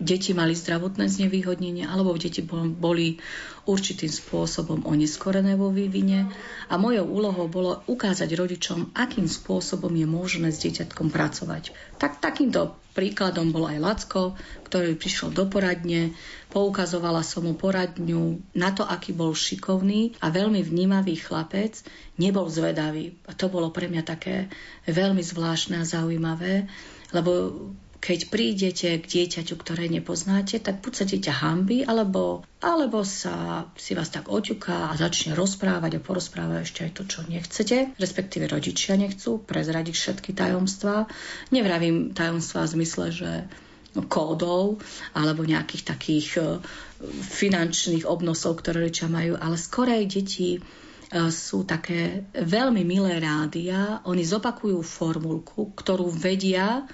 Deti 0.00 0.32
mali 0.32 0.56
zdravotné 0.56 1.12
znevýhodnenie 1.12 1.84
alebo 1.84 2.16
deti 2.16 2.40
boli 2.42 3.20
určitým 3.68 4.08
spôsobom 4.08 4.82
oneskorené 4.88 5.54
vo 5.60 5.68
vývine 5.68 6.32
a 6.72 6.74
mojou 6.80 7.04
úlohou 7.04 7.46
bolo 7.52 7.84
ukázať 7.84 8.32
rodičom, 8.32 8.96
akým 8.96 9.28
spôsobom 9.28 9.92
je 9.92 10.08
možné 10.08 10.48
s 10.50 10.64
dieťatkom 10.64 11.12
pracovať. 11.12 11.76
Tak 12.00 12.18
takýmto 12.18 12.74
príkladom 12.92 13.54
bol 13.54 13.66
aj 13.70 13.78
Lacko, 13.78 14.38
ktorý 14.66 14.94
prišiel 14.94 15.30
do 15.34 15.46
poradne, 15.46 16.14
poukazovala 16.50 17.22
som 17.22 17.46
mu 17.46 17.54
poradňu 17.54 18.42
na 18.54 18.70
to, 18.70 18.82
aký 18.82 19.14
bol 19.14 19.34
šikovný 19.34 20.18
a 20.22 20.30
veľmi 20.30 20.62
vnímavý 20.62 21.18
chlapec, 21.18 21.82
nebol 22.18 22.46
zvedavý. 22.50 23.18
A 23.26 23.34
to 23.34 23.50
bolo 23.50 23.70
pre 23.70 23.86
mňa 23.90 24.02
také 24.02 24.50
veľmi 24.90 25.22
zvláštne 25.22 25.82
a 25.82 25.88
zaujímavé, 25.88 26.70
lebo 27.10 27.30
keď 28.00 28.32
prídete 28.32 28.96
k 28.96 29.04
dieťaťu, 29.04 29.60
ktoré 29.60 29.92
nepoznáte, 29.92 30.56
tak 30.56 30.80
buď 30.80 30.92
sa 30.96 31.04
dieťa 31.04 31.32
hambi, 31.44 31.84
alebo, 31.84 32.48
alebo 32.64 33.04
sa 33.04 33.68
si 33.76 33.92
vás 33.92 34.08
tak 34.08 34.32
oťuká 34.32 34.88
a 34.88 34.96
začne 34.96 35.36
rozprávať 35.36 36.00
a 36.00 36.04
porozpráva 36.04 36.64
ešte 36.64 36.88
aj 36.88 36.92
to, 36.96 37.02
čo 37.04 37.20
nechcete, 37.28 37.92
respektíve 38.00 38.48
rodičia 38.48 38.96
nechcú 38.96 39.44
prezradiť 39.44 39.92
všetky 39.92 40.32
tajomstvá. 40.32 41.12
Nevravím 41.52 42.16
tajomstvá 42.16 42.64
v 42.64 42.72
zmysle, 42.80 43.06
že 43.12 43.30
kódov 44.08 44.80
alebo 45.12 45.44
nejakých 45.44 45.82
takých 45.82 46.28
e, 46.38 46.42
finančných 47.26 48.06
obnosov, 48.06 48.62
ktoré 48.62 48.86
rodičia 48.86 49.10
majú, 49.10 49.34
ale 49.34 49.58
skorej 49.58 50.06
deti 50.06 50.56
e, 50.56 50.60
sú 51.28 51.66
také 51.66 52.24
veľmi 52.32 52.86
milé 52.86 53.18
rádia. 53.18 53.98
Oni 54.06 54.22
zopakujú 54.22 54.78
formulku, 54.86 55.74
ktorú 55.74 56.06
vedia, 56.06 56.86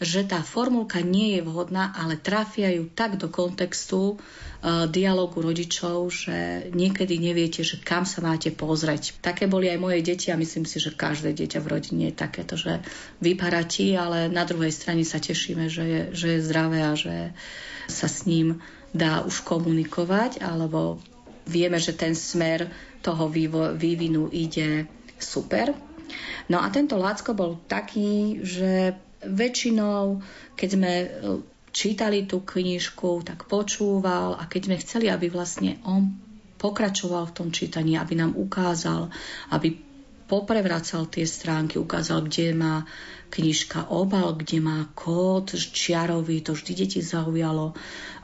že 0.00 0.24
tá 0.24 0.40
formulka 0.40 1.04
nie 1.04 1.36
je 1.36 1.44
vhodná, 1.44 1.92
ale 1.92 2.16
trafia 2.16 2.72
ju 2.72 2.88
tak 2.88 3.20
do 3.20 3.28
kontextu 3.28 4.16
uh, 4.16 4.88
dialogu 4.88 5.44
rodičov, 5.44 6.08
že 6.08 6.72
niekedy 6.72 7.20
neviete, 7.20 7.60
že 7.60 7.76
kam 7.84 8.08
sa 8.08 8.24
máte 8.24 8.48
pozrieť. 8.48 9.20
Také 9.20 9.44
boli 9.44 9.68
aj 9.68 9.76
moje 9.76 10.00
deti 10.00 10.32
a 10.32 10.40
myslím 10.40 10.64
si, 10.64 10.80
že 10.80 10.96
každé 10.96 11.36
dieťa 11.36 11.60
v 11.60 11.70
rodine 11.70 12.08
je 12.08 12.16
takéto, 12.16 12.56
že 12.56 12.80
vyparatí, 13.20 13.92
ale 13.92 14.32
na 14.32 14.48
druhej 14.48 14.72
strane 14.72 15.04
sa 15.04 15.20
tešíme, 15.20 15.68
že 15.68 15.84
je, 15.84 16.00
že 16.16 16.26
je 16.32 16.44
zdravé 16.48 16.80
a 16.80 16.96
že 16.96 17.36
sa 17.84 18.08
s 18.08 18.24
ním 18.24 18.64
dá 18.96 19.20
už 19.20 19.44
komunikovať, 19.44 20.40
alebo 20.40 20.96
vieme, 21.44 21.76
že 21.76 21.92
ten 21.92 22.16
smer 22.16 22.72
toho 23.04 23.28
vývinu 23.76 24.32
ide 24.32 24.88
super. 25.20 25.76
No 26.48 26.58
a 26.58 26.66
tento 26.72 26.98
Lácko 26.98 27.36
bol 27.36 27.60
taký, 27.68 28.42
že 28.42 28.96
väčšinou, 29.24 30.24
keď 30.56 30.68
sme 30.68 30.92
e, 30.92 31.06
čítali 31.70 32.26
tú 32.26 32.42
knižku, 32.42 33.22
tak 33.22 33.46
počúval 33.46 34.36
a 34.36 34.46
keď 34.48 34.60
sme 34.66 34.76
chceli, 34.82 35.06
aby 35.12 35.30
vlastne 35.30 35.78
on 35.86 36.16
pokračoval 36.60 37.32
v 37.32 37.36
tom 37.36 37.48
čítaní, 37.48 37.96
aby 37.96 38.20
nám 38.20 38.36
ukázal, 38.36 39.08
aby 39.48 39.89
poprevracal 40.30 41.10
tie 41.10 41.26
stránky, 41.26 41.82
ukázal, 41.82 42.30
kde 42.30 42.54
má 42.54 42.86
knižka 43.30 43.90
obal, 43.90 44.38
kde 44.38 44.62
má 44.62 44.86
kód 44.94 45.54
čiarový, 45.54 46.42
to 46.46 46.54
vždy 46.54 46.72
deti 46.86 47.00
zaujalo, 47.02 47.74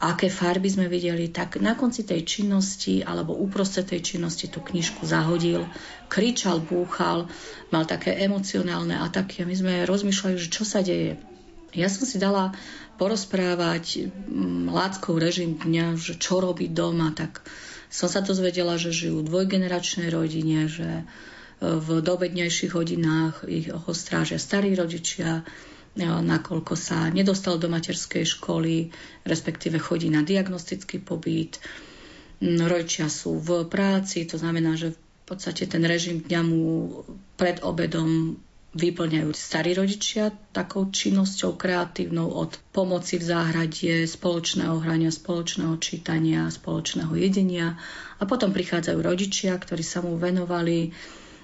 aké 0.03 0.31
farby 0.31 0.71
sme 0.71 0.87
videli, 0.87 1.31
tak 1.35 1.59
na 1.59 1.75
konci 1.75 2.07
tej 2.07 2.23
činnosti 2.23 3.03
alebo 3.03 3.35
uprostred 3.35 3.91
tej 3.91 4.15
činnosti 4.15 4.47
tú 4.47 4.63
knižku 4.63 5.03
zahodil, 5.03 5.67
kričal, 6.07 6.63
búchal, 6.63 7.27
mal 7.75 7.83
také 7.87 8.15
emocionálne 8.23 8.95
ataky 8.99 9.43
a 9.43 9.49
my 9.51 9.55
sme 9.55 9.75
rozmýšľali, 9.87 10.37
že 10.39 10.49
čo 10.51 10.63
sa 10.63 10.83
deje. 10.87 11.19
Ja 11.75 11.91
som 11.91 12.07
si 12.07 12.23
dala 12.23 12.55
porozprávať 12.97 14.09
mm, 14.09 14.71
láckou 14.71 15.19
režim 15.19 15.59
dňa, 15.59 15.99
že 15.99 16.15
čo 16.17 16.39
robí 16.41 16.71
doma, 16.71 17.13
tak 17.13 17.45
som 17.93 18.11
sa 18.11 18.25
dozvedela, 18.25 18.81
že 18.81 18.91
žijú 18.91 19.23
v 19.23 19.29
dvojgeneračnej 19.31 20.11
rodine, 20.11 20.67
že 20.67 21.07
v 21.61 21.89
dobednejších 22.05 22.73
hodinách 22.77 23.49
ich 23.49 23.73
ho 23.73 23.93
strážia 23.97 24.37
starí 24.37 24.77
rodičia, 24.77 25.41
nakoľko 25.97 26.77
sa 26.77 27.09
nedostal 27.09 27.57
do 27.57 27.73
materskej 27.73 28.29
školy, 28.29 28.93
respektíve 29.25 29.81
chodí 29.81 30.13
na 30.13 30.21
diagnostický 30.21 31.01
pobyt. 31.01 31.57
Rodičia 32.45 33.09
sú 33.09 33.41
v 33.41 33.65
práci, 33.65 34.29
to 34.29 34.37
znamená, 34.37 34.77
že 34.77 34.93
v 34.93 35.25
podstate 35.25 35.65
ten 35.65 35.81
režim 35.89 36.21
dňa 36.21 36.41
mu 36.45 36.93
pred 37.41 37.65
obedom 37.65 38.37
vyplňajú 38.77 39.33
starí 39.33 39.73
rodičia 39.73 40.29
takou 40.53 40.93
činnosťou 40.93 41.57
kreatívnou 41.57 42.29
od 42.29 42.61
pomoci 42.77 43.17
v 43.17 43.25
záhrade, 43.25 44.05
spoločného 44.05 44.77
hrania, 44.85 45.09
spoločného 45.09 45.81
čítania, 45.81 46.53
spoločného 46.53 47.17
jedenia. 47.17 47.81
A 48.21 48.29
potom 48.29 48.53
prichádzajú 48.53 49.01
rodičia, 49.01 49.57
ktorí 49.57 49.81
sa 49.81 50.05
mu 50.05 50.21
venovali 50.21 50.93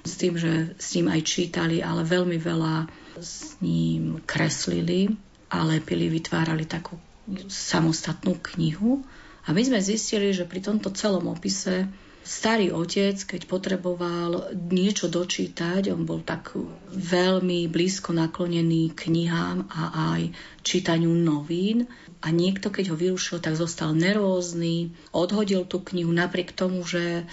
s 0.03 0.13
tým, 0.19 0.35
že 0.35 0.75
s 0.79 0.99
ním 0.99 1.07
aj 1.11 1.21
čítali, 1.23 1.79
ale 1.79 2.03
veľmi 2.03 2.39
veľa 2.39 2.91
s 3.19 3.55
ním 3.63 4.19
kreslili 4.27 5.15
a 5.53 5.63
lepili, 5.63 6.11
vytvárali 6.11 6.67
takú 6.67 6.99
samostatnú 7.47 8.39
knihu. 8.55 9.07
A 9.47 9.55
my 9.55 9.63
sme 9.63 9.79
zistili, 9.83 10.35
že 10.35 10.47
pri 10.47 10.63
tomto 10.63 10.91
celom 10.95 11.31
opise 11.31 11.87
starý 12.23 12.71
otec, 12.71 13.19
keď 13.19 13.51
potreboval 13.51 14.55
niečo 14.55 15.11
dočítať, 15.11 15.91
on 15.91 16.07
bol 16.07 16.23
tak 16.23 16.55
veľmi 16.95 17.67
blízko 17.67 18.15
naklonený 18.15 18.95
knihám 18.95 19.67
a 19.67 19.83
aj 20.15 20.23
čítaniu 20.63 21.11
novín. 21.11 21.91
A 22.23 22.31
niekto, 22.31 22.71
keď 22.71 22.95
ho 22.95 22.97
vyrušil, 22.97 23.43
tak 23.43 23.59
zostal 23.59 23.99
nerózny, 23.99 24.95
odhodil 25.11 25.67
tú 25.67 25.83
knihu 25.83 26.15
napriek 26.15 26.55
tomu, 26.55 26.87
že 26.87 27.27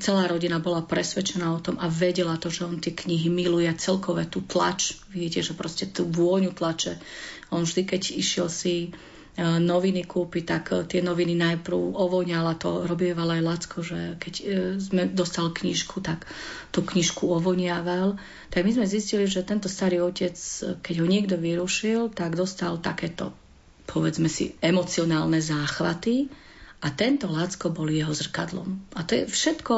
celá 0.00 0.26
rodina 0.26 0.58
bola 0.58 0.82
presvedčená 0.82 1.50
o 1.52 1.62
tom 1.62 1.76
a 1.78 1.86
vedela 1.90 2.40
to, 2.40 2.48
že 2.48 2.66
on 2.66 2.80
tie 2.80 2.94
knihy 2.94 3.28
miluje, 3.28 3.68
celkové 3.76 4.26
tú 4.26 4.42
tlač, 4.42 4.98
viete, 5.12 5.44
že 5.44 5.52
proste 5.52 5.90
tú 5.90 6.08
vôňu 6.08 6.56
tlače. 6.56 6.98
On 7.52 7.62
vždy, 7.62 7.82
keď 7.86 8.02
išiel 8.16 8.48
si 8.48 8.88
e, 8.88 8.90
noviny 9.40 10.08
kúpiť, 10.08 10.44
tak 10.48 10.64
e, 10.72 10.88
tie 10.88 11.04
noviny 11.04 11.36
najprv 11.38 11.76
ovoňala, 11.76 12.56
to 12.56 12.88
robieval 12.88 13.28
aj 13.30 13.42
Lacko, 13.44 13.78
že 13.84 14.16
keď 14.18 14.34
e, 14.40 14.44
sme 14.80 15.02
dostal 15.10 15.52
knižku, 15.52 16.00
tak 16.00 16.26
tú 16.74 16.82
knižku 16.82 17.28
ovoniaval. 17.30 18.16
Tak 18.50 18.64
my 18.64 18.70
sme 18.74 18.86
zistili, 18.88 19.28
že 19.28 19.46
tento 19.46 19.68
starý 19.68 20.00
otec, 20.00 20.34
keď 20.80 20.94
ho 21.02 21.06
niekto 21.06 21.36
vyrušil, 21.36 22.10
tak 22.10 22.34
dostal 22.34 22.80
takéto, 22.80 23.30
povedzme 23.86 24.32
si, 24.32 24.56
emocionálne 24.64 25.38
záchvaty 25.38 26.43
a 26.84 26.92
tento 26.92 27.32
Lacko 27.32 27.72
bol 27.72 27.88
jeho 27.88 28.12
zrkadlom. 28.12 28.92
A 28.92 29.08
to 29.08 29.16
je 29.16 29.24
všetko 29.24 29.76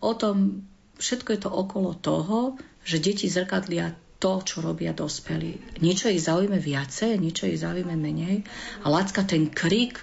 o 0.00 0.12
tom, 0.16 0.64
všetko 0.96 1.28
je 1.36 1.40
to 1.44 1.50
okolo 1.52 1.92
toho, 2.00 2.56
že 2.80 3.04
deti 3.04 3.28
zrkadlia 3.28 3.92
to, 4.16 4.40
čo 4.40 4.64
robia 4.64 4.96
dospelí. 4.96 5.84
Niečo 5.84 6.08
ich 6.08 6.24
zaujíme 6.24 6.56
viacej, 6.56 7.20
niečo 7.20 7.44
ich 7.44 7.60
zaujíme 7.60 7.92
menej. 7.92 8.48
A 8.80 8.88
Lacka 8.88 9.28
ten 9.28 9.52
krik, 9.52 10.00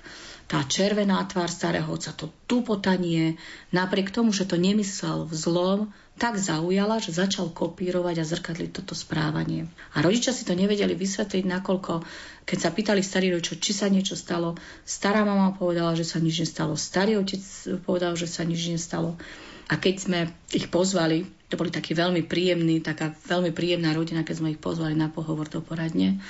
tá 0.53 0.61
červená 0.69 1.17
tvár 1.25 1.49
starého 1.49 1.89
otca, 1.89 2.13
to 2.13 2.29
tupotanie, 2.45 3.41
napriek 3.73 4.13
tomu, 4.13 4.29
že 4.29 4.45
to 4.45 4.53
nemyslel 4.53 5.25
v 5.25 5.33
zlom, 5.33 5.79
tak 6.21 6.37
zaujala, 6.37 7.01
že 7.01 7.09
začal 7.09 7.49
kopírovať 7.49 8.21
a 8.21 8.29
zrkadliť 8.29 8.69
toto 8.69 8.93
správanie. 8.93 9.65
A 9.97 10.05
rodičia 10.05 10.29
si 10.29 10.45
to 10.45 10.53
nevedeli 10.53 10.93
vysvetliť, 10.93 11.49
nakoľko, 11.49 12.05
keď 12.45 12.57
sa 12.61 12.69
pýtali 12.69 13.01
starí 13.01 13.33
rodičia, 13.33 13.57
či 13.57 13.73
sa 13.73 13.89
niečo 13.89 14.13
stalo, 14.13 14.53
stará 14.85 15.25
mama 15.25 15.57
povedala, 15.57 15.97
že 15.97 16.05
sa 16.05 16.21
nič 16.21 16.45
nestalo, 16.45 16.77
starý 16.77 17.17
otec 17.17 17.41
povedal, 17.81 18.13
že 18.13 18.29
sa 18.29 18.45
nič 18.45 18.69
nestalo. 18.69 19.17
A 19.73 19.81
keď 19.81 19.95
sme 19.97 20.19
ich 20.53 20.69
pozvali, 20.69 21.25
to 21.49 21.57
boli 21.57 21.73
takí 21.73 21.97
veľmi 21.97 22.29
príjemní, 22.29 22.77
taká 22.85 23.09
veľmi 23.25 23.49
príjemná 23.49 23.89
rodina, 23.97 24.21
keď 24.21 24.35
sme 24.37 24.53
ich 24.53 24.61
pozvali 24.61 24.93
na 24.93 25.09
pohovor 25.09 25.49
do 25.49 25.65
poradne, 25.65 26.21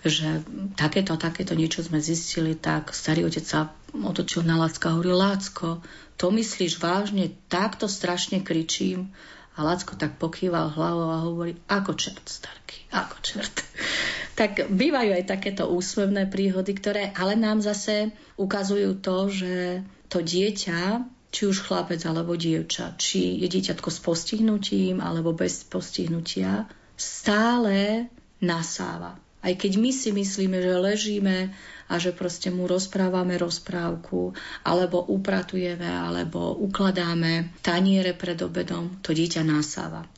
že 0.00 0.40
takéto 0.80 1.20
takéto 1.20 1.52
niečo 1.52 1.84
sme 1.84 2.00
zistili, 2.00 2.56
tak 2.56 2.96
starý 2.96 3.28
otec 3.28 3.44
sa 3.44 3.68
otočil 3.92 4.48
na 4.48 4.56
Lácka 4.56 4.88
a 4.88 4.96
hovoril, 4.96 5.12
Lácko, 5.12 5.84
to 6.16 6.32
myslíš 6.32 6.80
vážne, 6.80 7.36
takto 7.52 7.84
strašne 7.84 8.40
kričím. 8.40 9.12
A 9.56 9.64
Lacko 9.64 9.96
tak 9.96 10.20
pokýval 10.20 10.72
hlavou 10.72 11.08
a 11.12 11.24
hovorí, 11.24 11.56
ako 11.68 11.96
čert, 11.96 12.24
starky, 12.24 12.80
ako 12.92 13.16
čert. 13.20 13.56
tak 14.40 14.72
bývajú 14.72 15.16
aj 15.16 15.28
takéto 15.28 15.68
úsmevné 15.68 16.28
príhody, 16.28 16.72
ktoré 16.76 17.12
ale 17.12 17.36
nám 17.36 17.60
zase 17.60 18.12
ukazujú 18.40 19.00
to, 19.00 19.16
že 19.32 19.80
to 20.12 20.20
dieťa, 20.20 21.15
či 21.36 21.44
už 21.44 21.68
chlapec 21.68 22.00
alebo 22.08 22.32
dievča, 22.32 22.96
či 22.96 23.44
je 23.44 23.48
dieťatko 23.52 23.92
s 23.92 24.00
postihnutím 24.00 25.04
alebo 25.04 25.36
bez 25.36 25.68
postihnutia, 25.68 26.64
stále 26.96 28.08
nasáva. 28.40 29.20
Aj 29.44 29.52
keď 29.52 29.76
my 29.76 29.92
si 29.92 30.16
myslíme, 30.16 30.56
že 30.64 30.80
ležíme 30.80 31.52
a 31.92 31.94
že 32.00 32.16
proste 32.16 32.48
mu 32.48 32.64
rozprávame 32.64 33.36
rozprávku, 33.36 34.32
alebo 34.64 35.04
upratujeme, 35.04 35.84
alebo 35.84 36.56
ukladáme 36.56 37.52
taniere 37.60 38.16
pred 38.16 38.40
obedom, 38.40 38.96
to 39.04 39.12
dieťa 39.12 39.44
nasáva. 39.44 40.08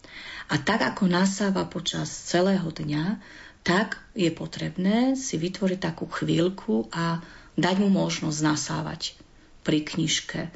A 0.49 0.55
tak 0.63 0.87
ako 0.87 1.11
nasáva 1.11 1.67
počas 1.67 2.09
celého 2.09 2.71
dňa, 2.71 3.19
tak 3.67 3.99
je 4.15 4.31
potrebné 4.31 5.19
si 5.19 5.35
vytvoriť 5.35 5.83
takú 5.83 6.07
chvíľku 6.07 6.89
a 6.95 7.21
dať 7.59 7.75
mu 7.83 7.91
možnosť 7.91 8.39
nasávať 8.39 9.19
pri 9.67 9.83
knižke 9.83 10.49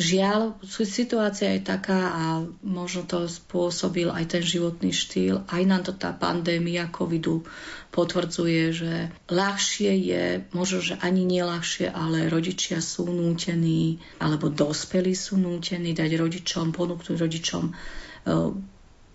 Žiaľ, 0.00 0.56
situácia 0.64 1.52
je 1.52 1.68
taká 1.68 2.00
a 2.16 2.24
možno 2.64 3.04
to 3.04 3.28
spôsobil 3.28 4.08
aj 4.08 4.34
ten 4.34 4.42
životný 4.42 4.88
štýl, 4.88 5.44
aj 5.46 5.62
nám 5.68 5.82
to 5.84 5.92
tá 5.92 6.16
pandémia 6.16 6.88
covidu 6.88 7.44
potvrdzuje, 7.92 8.62
že 8.72 8.92
ľahšie 9.28 9.92
je, 9.92 10.24
možno, 10.56 10.80
že 10.80 10.96
ani 10.96 11.28
nie 11.28 11.44
ľahšie, 11.44 11.92
ale 11.92 12.32
rodičia 12.32 12.80
sú 12.80 13.04
nútení, 13.04 14.00
alebo 14.16 14.48
dospelí 14.48 15.12
sú 15.12 15.36
nútení 15.36 15.92
dať 15.92 16.10
rodičom, 16.16 16.72
ponúknuť 16.72 17.16
rodičom 17.20 17.64
e, 17.68 17.72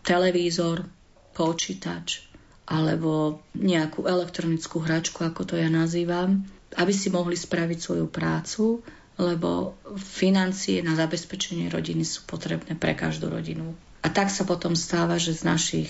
televízor, 0.05 0.85
počítač 1.33 2.27
alebo 2.67 3.39
nejakú 3.55 4.03
elektronickú 4.03 4.83
hračku, 4.83 5.23
ako 5.23 5.47
to 5.47 5.55
ja 5.55 5.71
nazývam, 5.71 6.43
aby 6.75 6.91
si 6.91 7.07
mohli 7.07 7.39
spraviť 7.39 7.79
svoju 7.79 8.05
prácu 8.11 8.83
lebo 9.17 9.75
financie 9.97 10.85
na 10.85 10.93
zabezpečenie 10.93 11.73
rodiny 11.73 12.05
sú 12.05 12.23
potrebné 12.29 12.77
pre 12.77 12.93
každú 12.93 13.33
rodinu. 13.33 13.73
A 14.05 14.13
tak 14.13 14.29
sa 14.29 14.45
potom 14.45 14.77
stáva, 14.77 15.17
že 15.17 15.33
z 15.33 15.43
našich 15.43 15.89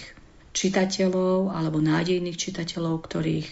čitateľov 0.56 1.52
alebo 1.54 1.84
nádejných 1.84 2.40
čitateľov, 2.40 3.04
ktorých 3.04 3.50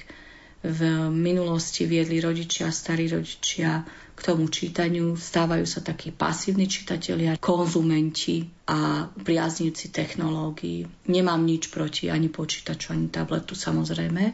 v 0.65 0.81
minulosti 1.13 1.85
viedli 1.85 2.17
rodičia, 2.17 2.73
starí 2.73 3.05
rodičia 3.05 3.85
k 4.15 4.19
tomu 4.23 4.49
čítaniu, 4.49 5.13
stávajú 5.13 5.67
sa 5.67 5.85
takí 5.85 6.09
pasívni 6.09 6.65
čitatelia, 6.65 7.37
konzumenti 7.37 8.49
a 8.65 9.11
priaznivci 9.11 9.93
technológií. 9.93 10.89
Nemám 11.05 11.45
nič 11.45 11.69
proti 11.69 12.09
ani 12.09 12.33
počítaču, 12.33 12.97
ani 12.97 13.13
tabletu 13.13 13.53
samozrejme. 13.53 14.33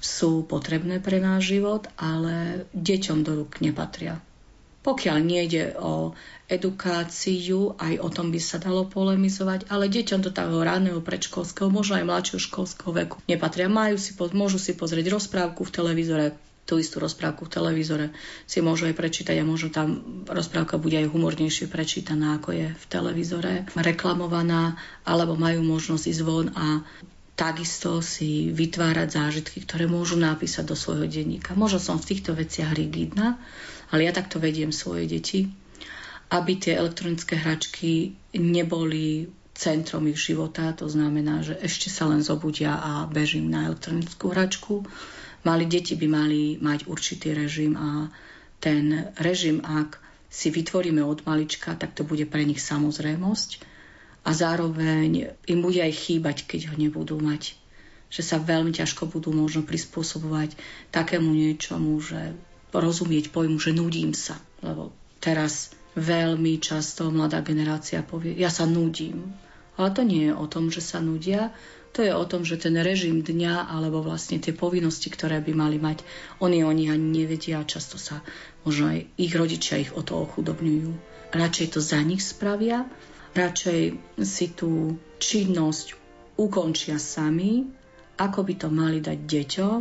Sú 0.00 0.48
potrebné 0.48 1.04
pre 1.04 1.20
náš 1.20 1.52
život, 1.52 1.84
ale 2.00 2.64
deťom 2.72 3.18
do 3.20 3.44
rúk 3.44 3.60
nepatria. 3.60 4.16
Pokiaľ 4.80 5.16
nejde 5.20 5.76
o 5.76 6.16
edukáciu, 6.48 7.78
aj 7.78 8.00
o 8.00 8.08
tom 8.08 8.32
by 8.32 8.40
sa 8.40 8.58
dalo 8.58 8.88
polemizovať, 8.88 9.68
ale 9.68 9.92
deťom 9.92 10.20
do 10.24 10.32
toho 10.32 10.64
ráneho 10.64 10.98
predškolského, 11.04 11.68
možno 11.68 12.00
aj 12.00 12.08
mladšieho 12.08 12.40
školského 12.40 12.90
veku 12.90 13.20
nepatria. 13.28 13.68
Majú 13.68 14.00
si, 14.00 14.16
môžu 14.32 14.58
si 14.58 14.72
pozrieť 14.74 15.12
rozprávku 15.12 15.62
v 15.62 15.70
televízore, 15.70 16.26
tú 16.64 16.78
istú 16.78 17.02
rozprávku 17.02 17.46
v 17.46 17.54
televízore 17.54 18.06
si 18.46 18.62
môžu 18.62 18.90
aj 18.90 18.94
prečítať 18.94 19.36
a 19.38 19.44
možno 19.44 19.74
tam 19.74 20.02
rozprávka 20.26 20.78
bude 20.78 20.98
aj 20.98 21.10
humornejšie 21.10 21.66
prečítaná, 21.66 22.38
ako 22.38 22.50
je 22.54 22.66
v 22.74 22.84
televízore 22.86 23.66
reklamovaná, 23.74 24.78
alebo 25.06 25.34
majú 25.34 25.66
možnosť 25.66 26.04
ísť 26.08 26.22
von 26.22 26.48
a 26.54 26.86
takisto 27.34 28.04
si 28.04 28.52
vytvárať 28.52 29.08
zážitky, 29.16 29.64
ktoré 29.64 29.88
môžu 29.88 30.20
napísať 30.20 30.68
do 30.70 30.76
svojho 30.76 31.08
denníka. 31.08 31.56
Možno 31.56 31.80
som 31.80 31.96
v 31.96 32.12
týchto 32.12 32.36
veciach 32.36 32.76
rigidná, 32.76 33.40
ale 33.90 34.06
ja 34.06 34.12
takto 34.14 34.38
vediem 34.38 34.70
svoje 34.70 35.06
deti, 35.10 35.50
aby 36.30 36.52
tie 36.56 36.78
elektronické 36.78 37.34
hračky 37.34 38.14
neboli 38.38 39.26
centrom 39.60 40.06
ich 40.08 40.16
života, 40.16 40.72
to 40.72 40.86
znamená, 40.88 41.42
že 41.42 41.58
ešte 41.58 41.92
sa 41.92 42.08
len 42.08 42.22
zobudia 42.24 42.78
a 42.80 43.04
bežím 43.10 43.50
na 43.50 43.68
elektronickú 43.68 44.32
hračku. 44.32 44.86
Mali 45.42 45.66
deti 45.66 45.98
by 45.98 46.06
mali 46.06 46.56
mať 46.56 46.86
určitý 46.86 47.34
režim 47.34 47.74
a 47.76 48.08
ten 48.62 49.12
režim, 49.20 49.60
ak 49.60 49.98
si 50.30 50.48
vytvoríme 50.48 51.02
od 51.02 51.26
malička, 51.26 51.74
tak 51.74 51.92
to 51.92 52.06
bude 52.06 52.24
pre 52.30 52.46
nich 52.46 52.62
samozrejmosť 52.62 53.50
a 54.22 54.30
zároveň 54.30 55.34
im 55.48 55.58
bude 55.60 55.80
aj 55.82 55.92
chýbať, 55.96 56.46
keď 56.46 56.72
ho 56.72 56.74
nebudú 56.78 57.18
mať. 57.18 57.56
Že 58.10 58.22
sa 58.22 58.36
veľmi 58.38 58.70
ťažko 58.70 59.10
budú 59.10 59.34
možno 59.34 59.66
prispôsobovať 59.66 60.54
takému 60.94 61.30
niečomu, 61.30 61.98
že 61.98 62.36
rozumieť 62.74 63.34
pojmu, 63.34 63.58
že 63.58 63.74
nudím 63.74 64.14
sa. 64.14 64.38
Lebo 64.62 64.94
teraz 65.18 65.74
veľmi 65.98 66.62
často 66.62 67.10
mladá 67.10 67.42
generácia 67.42 68.06
povie, 68.06 68.38
ja 68.38 68.50
sa 68.50 68.66
nudím. 68.66 69.34
Ale 69.74 69.90
to 69.96 70.04
nie 70.04 70.28
je 70.30 70.34
o 70.36 70.46
tom, 70.46 70.68
že 70.68 70.84
sa 70.84 71.00
nudia, 71.00 71.50
to 71.90 72.06
je 72.06 72.12
o 72.14 72.22
tom, 72.22 72.46
že 72.46 72.60
ten 72.60 72.78
režim 72.78 73.26
dňa 73.26 73.66
alebo 73.66 73.98
vlastne 73.98 74.38
tie 74.38 74.54
povinnosti, 74.54 75.10
ktoré 75.10 75.42
by 75.42 75.52
mali 75.56 75.82
mať, 75.82 76.06
oni 76.38 76.62
oni 76.62 76.86
ani 76.86 77.26
nevedia 77.26 77.66
často 77.66 77.98
sa 77.98 78.22
možno 78.64 78.92
aj 78.92 79.08
ich 79.16 79.32
rodičia 79.32 79.80
ich 79.80 79.92
o 79.96 80.02
to 80.04 80.20
ochudobňujú. 80.20 80.90
Radšej 81.34 81.66
to 81.74 81.80
za 81.80 82.00
nich 82.02 82.22
spravia, 82.22 82.86
radšej 83.34 83.82
si 84.22 84.46
tú 84.52 84.98
činnosť 85.22 85.94
ukončia 86.36 86.98
sami, 86.98 87.68
ako 88.20 88.40
by 88.44 88.54
to 88.58 88.68
mali 88.68 88.98
dať 89.00 89.18
deťom, 89.24 89.80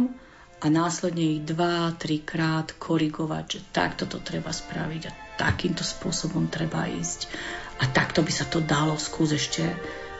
a 0.59 0.65
následne 0.67 1.39
ich 1.39 1.41
dva, 1.47 1.95
trikrát 1.95 2.75
korigovať, 2.75 3.45
že 3.47 3.59
takto 3.71 4.03
to 4.05 4.19
treba 4.19 4.51
spraviť 4.51 5.01
a 5.07 5.15
takýmto 5.39 5.87
spôsobom 5.87 6.51
treba 6.51 6.85
ísť. 6.87 7.31
A 7.79 7.87
takto 7.87 8.19
by 8.19 8.31
sa 8.31 8.43
to 8.43 8.59
dalo, 8.59 8.99
skús 8.99 9.31
ešte, 9.31 9.63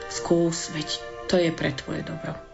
skús, 0.08 0.72
veď 0.72 0.88
to 1.28 1.36
je 1.36 1.52
pre 1.52 1.76
tvoje 1.76 2.00
dobro. 2.02 2.49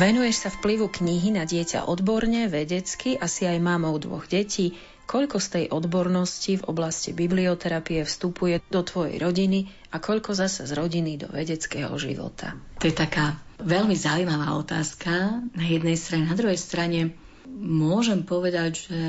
Venuješ 0.00 0.48
sa 0.48 0.48
vplyvu 0.48 0.88
knihy 0.88 1.28
na 1.28 1.44
dieťa 1.44 1.84
odborne, 1.84 2.48
vedecky, 2.48 3.20
asi 3.20 3.44
aj 3.44 3.60
mámou 3.60 3.92
dvoch 4.00 4.24
detí. 4.24 4.72
Koľko 5.04 5.36
z 5.36 5.48
tej 5.52 5.64
odbornosti 5.76 6.56
v 6.56 6.66
oblasti 6.72 7.12
biblioterapie 7.12 8.08
vstupuje 8.08 8.64
do 8.72 8.80
tvojej 8.80 9.20
rodiny 9.20 9.68
a 9.92 10.00
koľko 10.00 10.32
zase 10.32 10.64
z 10.64 10.72
rodiny 10.72 11.20
do 11.20 11.28
vedeckého 11.28 11.92
života? 12.00 12.56
To 12.80 12.88
je 12.88 12.96
taká 12.96 13.36
veľmi 13.60 13.92
zaujímavá 13.92 14.56
otázka. 14.56 15.44
Na 15.52 15.66
jednej 15.68 16.00
strane, 16.00 16.32
na 16.32 16.36
druhej 16.38 16.56
strane 16.56 17.12
môžem 17.60 18.24
povedať, 18.24 18.88
že 18.88 19.00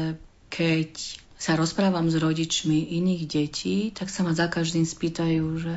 keď 0.52 0.92
sa 1.40 1.56
rozprávam 1.56 2.12
s 2.12 2.20
rodičmi 2.20 3.00
iných 3.00 3.24
detí, 3.32 3.96
tak 3.96 4.12
sa 4.12 4.28
ma 4.28 4.36
za 4.36 4.52
každým 4.52 4.84
spýtajú, 4.84 5.46
že 5.56 5.74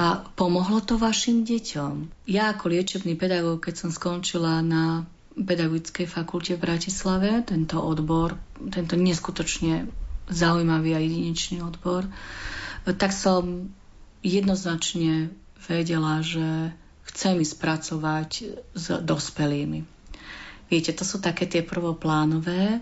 a 0.00 0.24
pomohlo 0.32 0.80
to 0.80 0.96
vašim 0.96 1.44
deťom? 1.44 2.24
Ja 2.24 2.56
ako 2.56 2.72
liečebný 2.72 3.20
pedagóg, 3.20 3.68
keď 3.68 3.84
som 3.84 3.90
skončila 3.92 4.64
na 4.64 5.04
pedagogickej 5.36 6.08
fakulte 6.08 6.56
v 6.56 6.64
Bratislave, 6.64 7.44
tento 7.44 7.76
odbor, 7.84 8.40
tento 8.72 8.96
neskutočne 8.96 9.92
zaujímavý 10.32 10.96
a 10.96 11.04
jedinečný 11.04 11.60
odbor, 11.60 12.08
tak 12.88 13.12
som 13.12 13.68
jednoznačne 14.24 15.36
vedela, 15.68 16.24
že 16.24 16.72
chcem 17.12 17.36
ísť 17.44 17.60
pracovať 17.60 18.30
s 18.72 18.84
dospelými. 19.04 19.84
Viete, 20.72 20.96
to 20.96 21.04
sú 21.04 21.20
také 21.20 21.44
tie 21.44 21.60
prvoplánové. 21.60 22.80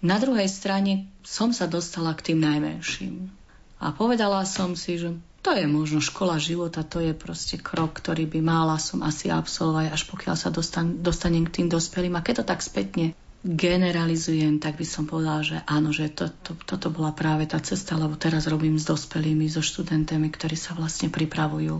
Na 0.00 0.16
druhej 0.16 0.48
strane 0.48 1.12
som 1.20 1.52
sa 1.52 1.68
dostala 1.68 2.16
k 2.16 2.32
tým 2.32 2.40
najmenším. 2.40 3.28
A 3.76 3.92
povedala 3.92 4.40
som 4.48 4.72
si, 4.72 4.96
že 4.96 5.12
to 5.46 5.54
je 5.54 5.70
možno 5.70 6.02
škola 6.02 6.42
života, 6.42 6.82
to 6.82 6.98
je 6.98 7.14
proste 7.14 7.54
krok, 7.62 8.02
ktorý 8.02 8.26
by 8.26 8.42
mala 8.42 8.82
som 8.82 9.06
asi 9.06 9.30
absolvovať, 9.30 9.94
až 9.94 10.02
pokiaľ 10.10 10.34
sa 10.34 10.50
dostan, 10.50 10.98
dostanem 11.06 11.46
k 11.46 11.62
tým 11.62 11.68
dospelým. 11.70 12.18
A 12.18 12.24
keď 12.26 12.42
to 12.42 12.50
tak 12.50 12.66
spätne 12.66 13.14
generalizujem, 13.46 14.58
tak 14.58 14.74
by 14.74 14.82
som 14.82 15.06
povedala, 15.06 15.46
že 15.46 15.62
áno, 15.70 15.94
že 15.94 16.10
to, 16.10 16.34
to, 16.42 16.58
toto 16.66 16.90
bola 16.90 17.14
práve 17.14 17.46
tá 17.46 17.62
cesta, 17.62 17.94
lebo 17.94 18.18
teraz 18.18 18.50
robím 18.50 18.74
s 18.74 18.90
dospelými, 18.90 19.46
so 19.46 19.62
študentami, 19.62 20.34
ktorí 20.34 20.58
sa 20.58 20.74
vlastne 20.74 21.14
pripravujú 21.14 21.78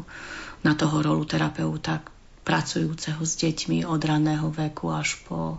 na 0.63 0.73
toho 0.79 1.03
rolu 1.03 1.27
terapeuta, 1.27 2.07
pracujúceho 2.47 3.19
s 3.19 3.35
deťmi 3.35 3.83
od 3.83 3.99
raného 3.99 4.47
veku 4.47 4.95
až 4.95 5.19
po 5.27 5.59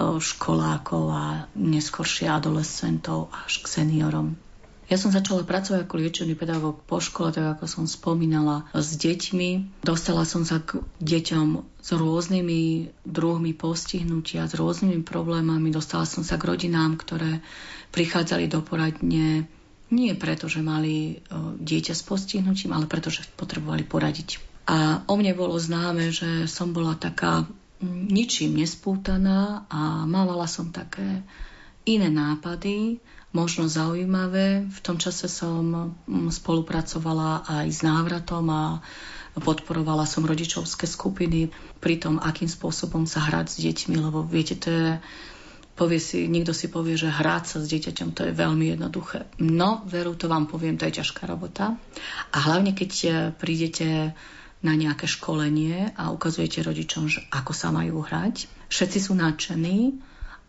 školákov 0.00 1.04
a 1.12 1.24
neskoršie 1.52 2.24
adolescentov 2.24 3.28
až 3.44 3.60
k 3.60 3.66
seniorom. 3.68 4.40
Ja 4.84 5.00
som 5.00 5.08
začala 5.08 5.48
pracovať 5.48 5.88
ako 5.88 5.96
liečený 5.96 6.36
pedagóg 6.36 6.84
po 6.84 7.00
škole, 7.00 7.32
tak 7.32 7.56
ako 7.56 7.64
som 7.64 7.84
spomínala, 7.88 8.68
s 8.76 9.00
deťmi. 9.00 9.80
Dostala 9.80 10.28
som 10.28 10.44
sa 10.44 10.60
k 10.60 10.84
deťom 11.00 11.80
s 11.80 11.88
rôznymi 11.96 12.92
druhmi 13.08 13.56
postihnutia, 13.56 14.44
s 14.44 14.52
rôznymi 14.52 15.00
problémami. 15.00 15.72
Dostala 15.72 16.04
som 16.04 16.20
sa 16.20 16.36
k 16.36 16.52
rodinám, 16.52 17.00
ktoré 17.00 17.40
prichádzali 17.96 18.44
do 18.52 18.60
poradne 18.60 19.48
nie 19.88 20.12
preto, 20.16 20.50
že 20.50 20.64
mali 20.64 21.22
dieťa 21.60 21.94
s 21.96 22.02
postihnutím, 22.04 22.76
ale 22.76 22.90
preto, 22.90 23.08
že 23.08 23.24
potrebovali 23.40 23.86
poradiť. 23.86 24.42
A 24.68 25.04
o 25.04 25.14
mne 25.16 25.36
bolo 25.36 25.60
známe, 25.60 26.08
že 26.12 26.48
som 26.48 26.72
bola 26.72 26.96
taká 26.96 27.44
ničím 27.84 28.56
nespútaná 28.56 29.68
a 29.68 30.08
mávala 30.08 30.48
som 30.48 30.72
také 30.72 31.20
iné 31.84 32.08
nápady, 32.08 32.96
možno 33.34 33.66
zaujímavé. 33.66 34.70
V 34.70 34.80
tom 34.80 34.96
čase 34.96 35.26
som 35.26 35.92
mm, 36.06 36.30
spolupracovala 36.30 37.44
aj 37.44 37.66
s 37.66 37.80
návratom 37.82 38.46
a 38.48 38.62
podporovala 39.34 40.06
som 40.06 40.22
rodičovské 40.22 40.86
skupiny 40.86 41.50
pri 41.82 41.98
tom, 41.98 42.22
akým 42.22 42.46
spôsobom 42.46 43.04
sa 43.04 43.26
hrať 43.26 43.46
s 43.50 43.56
deťmi, 43.66 43.98
lebo 43.98 44.22
viete, 44.22 44.54
to 44.54 44.70
je 44.70 44.90
povie 45.74 45.98
si, 45.98 46.30
niekto 46.30 46.54
si 46.54 46.70
povie, 46.70 46.94
že 46.94 47.10
hrať 47.10 47.44
sa 47.50 47.58
s 47.58 47.66
dieťaťom 47.66 48.14
to 48.14 48.30
je 48.30 48.32
veľmi 48.32 48.78
jednoduché. 48.78 49.26
No, 49.42 49.82
veru, 49.90 50.14
to 50.14 50.30
vám 50.30 50.46
poviem, 50.46 50.78
to 50.78 50.86
je 50.86 51.02
ťažká 51.02 51.26
robota. 51.26 51.74
A 52.30 52.36
hlavne, 52.46 52.78
keď 52.78 52.90
prídete 53.34 54.14
na 54.62 54.72
nejaké 54.78 55.10
školenie 55.10 55.92
a 55.98 56.14
ukazujete 56.14 56.62
rodičom, 56.62 57.10
že 57.10 57.26
ako 57.34 57.52
sa 57.52 57.74
majú 57.74 58.06
hrať. 58.06 58.46
Všetci 58.70 58.98
sú 59.02 59.12
nadšení 59.18 59.98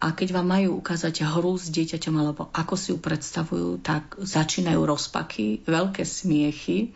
a 0.05 0.13
keď 0.13 0.37
vám 0.37 0.45
majú 0.53 0.85
ukázať 0.85 1.25
hru 1.25 1.57
s 1.57 1.73
dieťaťom 1.73 2.13
alebo 2.21 2.53
ako 2.53 2.77
si 2.77 2.93
ju 2.93 3.01
predstavujú, 3.01 3.81
tak 3.81 4.13
začínajú 4.21 4.77
rozpaky, 4.85 5.65
veľké 5.65 6.05
smiechy 6.05 6.93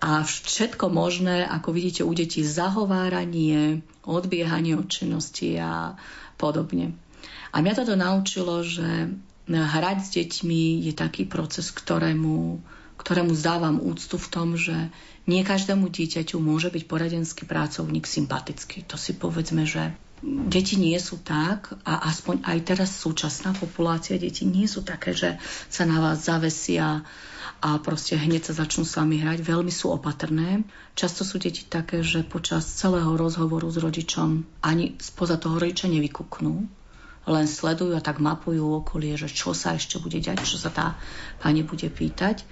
a 0.00 0.24
všetko 0.24 0.88
možné, 0.88 1.44
ako 1.44 1.76
vidíte 1.76 2.00
u 2.00 2.12
detí, 2.16 2.40
zahováranie, 2.40 3.84
odbiehanie 4.08 4.72
od 4.72 4.88
činnosti 4.88 5.60
a 5.60 6.00
podobne. 6.40 6.96
A 7.52 7.60
mňa 7.60 7.72
toto 7.76 7.92
naučilo, 7.92 8.64
že 8.64 9.12
hrať 9.48 9.98
s 10.00 10.08
deťmi 10.16 10.80
je 10.88 10.92
taký 10.96 11.28
proces, 11.28 11.68
ktorému, 11.72 12.64
ktorému 12.96 13.36
zdávam 13.36 13.84
úctu 13.84 14.16
v 14.16 14.28
tom, 14.32 14.56
že 14.56 14.88
nie 15.28 15.44
každému 15.44 15.92
dieťaťu 15.92 16.40
môže 16.40 16.72
byť 16.72 16.84
poradenský 16.88 17.44
pracovník 17.44 18.08
sympatický. 18.08 18.88
To 18.88 18.96
si 18.96 19.12
povedzme, 19.12 19.68
že 19.68 19.92
deti 20.24 20.80
nie 20.80 20.96
sú 20.96 21.20
tak 21.20 21.76
a 21.84 22.08
aspoň 22.08 22.48
aj 22.48 22.58
teraz 22.64 22.90
súčasná 22.96 23.52
populácia 23.52 24.16
detí 24.16 24.48
nie 24.48 24.64
sú 24.64 24.80
také, 24.80 25.12
že 25.12 25.36
sa 25.68 25.84
na 25.84 26.00
vás 26.00 26.24
zavesia 26.24 27.04
a 27.64 27.80
proste 27.80 28.16
hneď 28.16 28.52
sa 28.52 28.64
začnú 28.64 28.84
s 28.84 28.96
vami 28.96 29.20
hrať. 29.24 29.40
Veľmi 29.40 29.72
sú 29.72 29.92
opatrné. 29.92 30.64
Často 30.96 31.24
sú 31.24 31.40
deti 31.40 31.64
také, 31.64 32.04
že 32.04 32.24
počas 32.24 32.64
celého 32.64 33.08
rozhovoru 33.16 33.68
s 33.72 33.80
rodičom 33.80 34.44
ani 34.60 34.96
spoza 35.00 35.40
toho 35.40 35.56
rodiča 35.56 35.88
nevykuknú, 35.88 36.54
len 37.24 37.46
sledujú 37.48 37.96
a 37.96 38.04
tak 38.04 38.20
mapujú 38.20 38.84
okolie, 38.84 39.16
že 39.16 39.32
čo 39.32 39.56
sa 39.56 39.76
ešte 39.76 39.96
bude 39.96 40.20
diať, 40.20 40.44
čo 40.44 40.60
sa 40.60 40.68
tá 40.68 41.00
pani 41.40 41.64
bude 41.64 41.88
pýtať. 41.88 42.44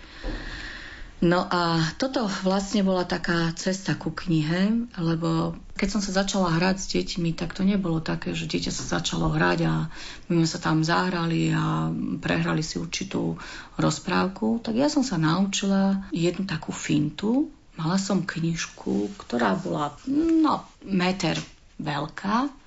No 1.22 1.46
a 1.46 1.78
toto 2.02 2.26
vlastne 2.42 2.82
bola 2.82 3.06
taká 3.06 3.54
cesta 3.54 3.94
ku 3.94 4.10
knihe, 4.10 4.90
lebo 4.98 5.54
keď 5.78 5.88
som 5.94 6.02
sa 6.02 6.10
začala 6.10 6.58
hrať 6.58 6.76
s 6.82 6.86
deťmi, 6.98 7.38
tak 7.38 7.54
to 7.54 7.62
nebolo 7.62 8.02
také, 8.02 8.34
že 8.34 8.50
dieťa 8.50 8.74
sa 8.74 8.98
začalo 8.98 9.30
hrať 9.30 9.58
a 9.70 9.86
my 10.26 10.42
sme 10.42 10.48
sa 10.50 10.58
tam 10.58 10.82
zahrali 10.82 11.54
a 11.54 11.94
prehrali 12.18 12.66
si 12.66 12.82
určitú 12.82 13.38
rozprávku, 13.78 14.66
tak 14.66 14.74
ja 14.74 14.90
som 14.90 15.06
sa 15.06 15.14
naučila 15.14 16.10
jednu 16.10 16.42
takú 16.42 16.74
fintu. 16.74 17.54
Mala 17.78 18.02
som 18.02 18.26
knižku, 18.26 19.14
ktorá 19.22 19.54
bola 19.54 19.94
no, 20.10 20.66
meter 20.82 21.38
veľká 21.78 22.61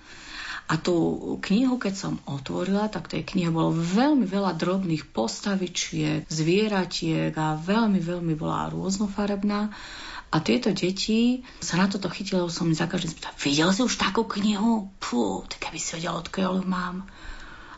a 0.66 0.82
tú 0.82 1.38
knihu, 1.46 1.78
keď 1.78 1.94
som 1.94 2.14
otvorila, 2.26 2.90
tak 2.90 3.06
tej 3.06 3.22
knihe 3.22 3.54
bolo 3.54 3.70
veľmi 3.70 4.26
veľa 4.26 4.58
drobných 4.58 5.14
postavičiek, 5.14 6.26
zvieratiek 6.26 7.30
a 7.38 7.54
veľmi, 7.54 8.02
veľmi 8.02 8.34
bola 8.34 8.74
rôznofarebná. 8.74 9.70
A 10.34 10.42
tieto 10.42 10.74
deti 10.74 11.46
sa 11.62 11.78
na 11.78 11.86
toto 11.86 12.10
chytili, 12.10 12.42
lebo 12.42 12.50
som 12.50 12.74
za 12.74 12.90
každým 12.90 13.14
spýtal, 13.14 13.38
videl 13.38 13.70
si 13.78 13.82
už 13.86 13.94
takú 13.94 14.26
knihu? 14.26 14.90
Pú, 14.98 15.46
tak 15.46 15.70
aby 15.70 15.78
si 15.78 16.02
vedel, 16.02 16.18
odkiaľ 16.18 16.66
mám. 16.66 17.06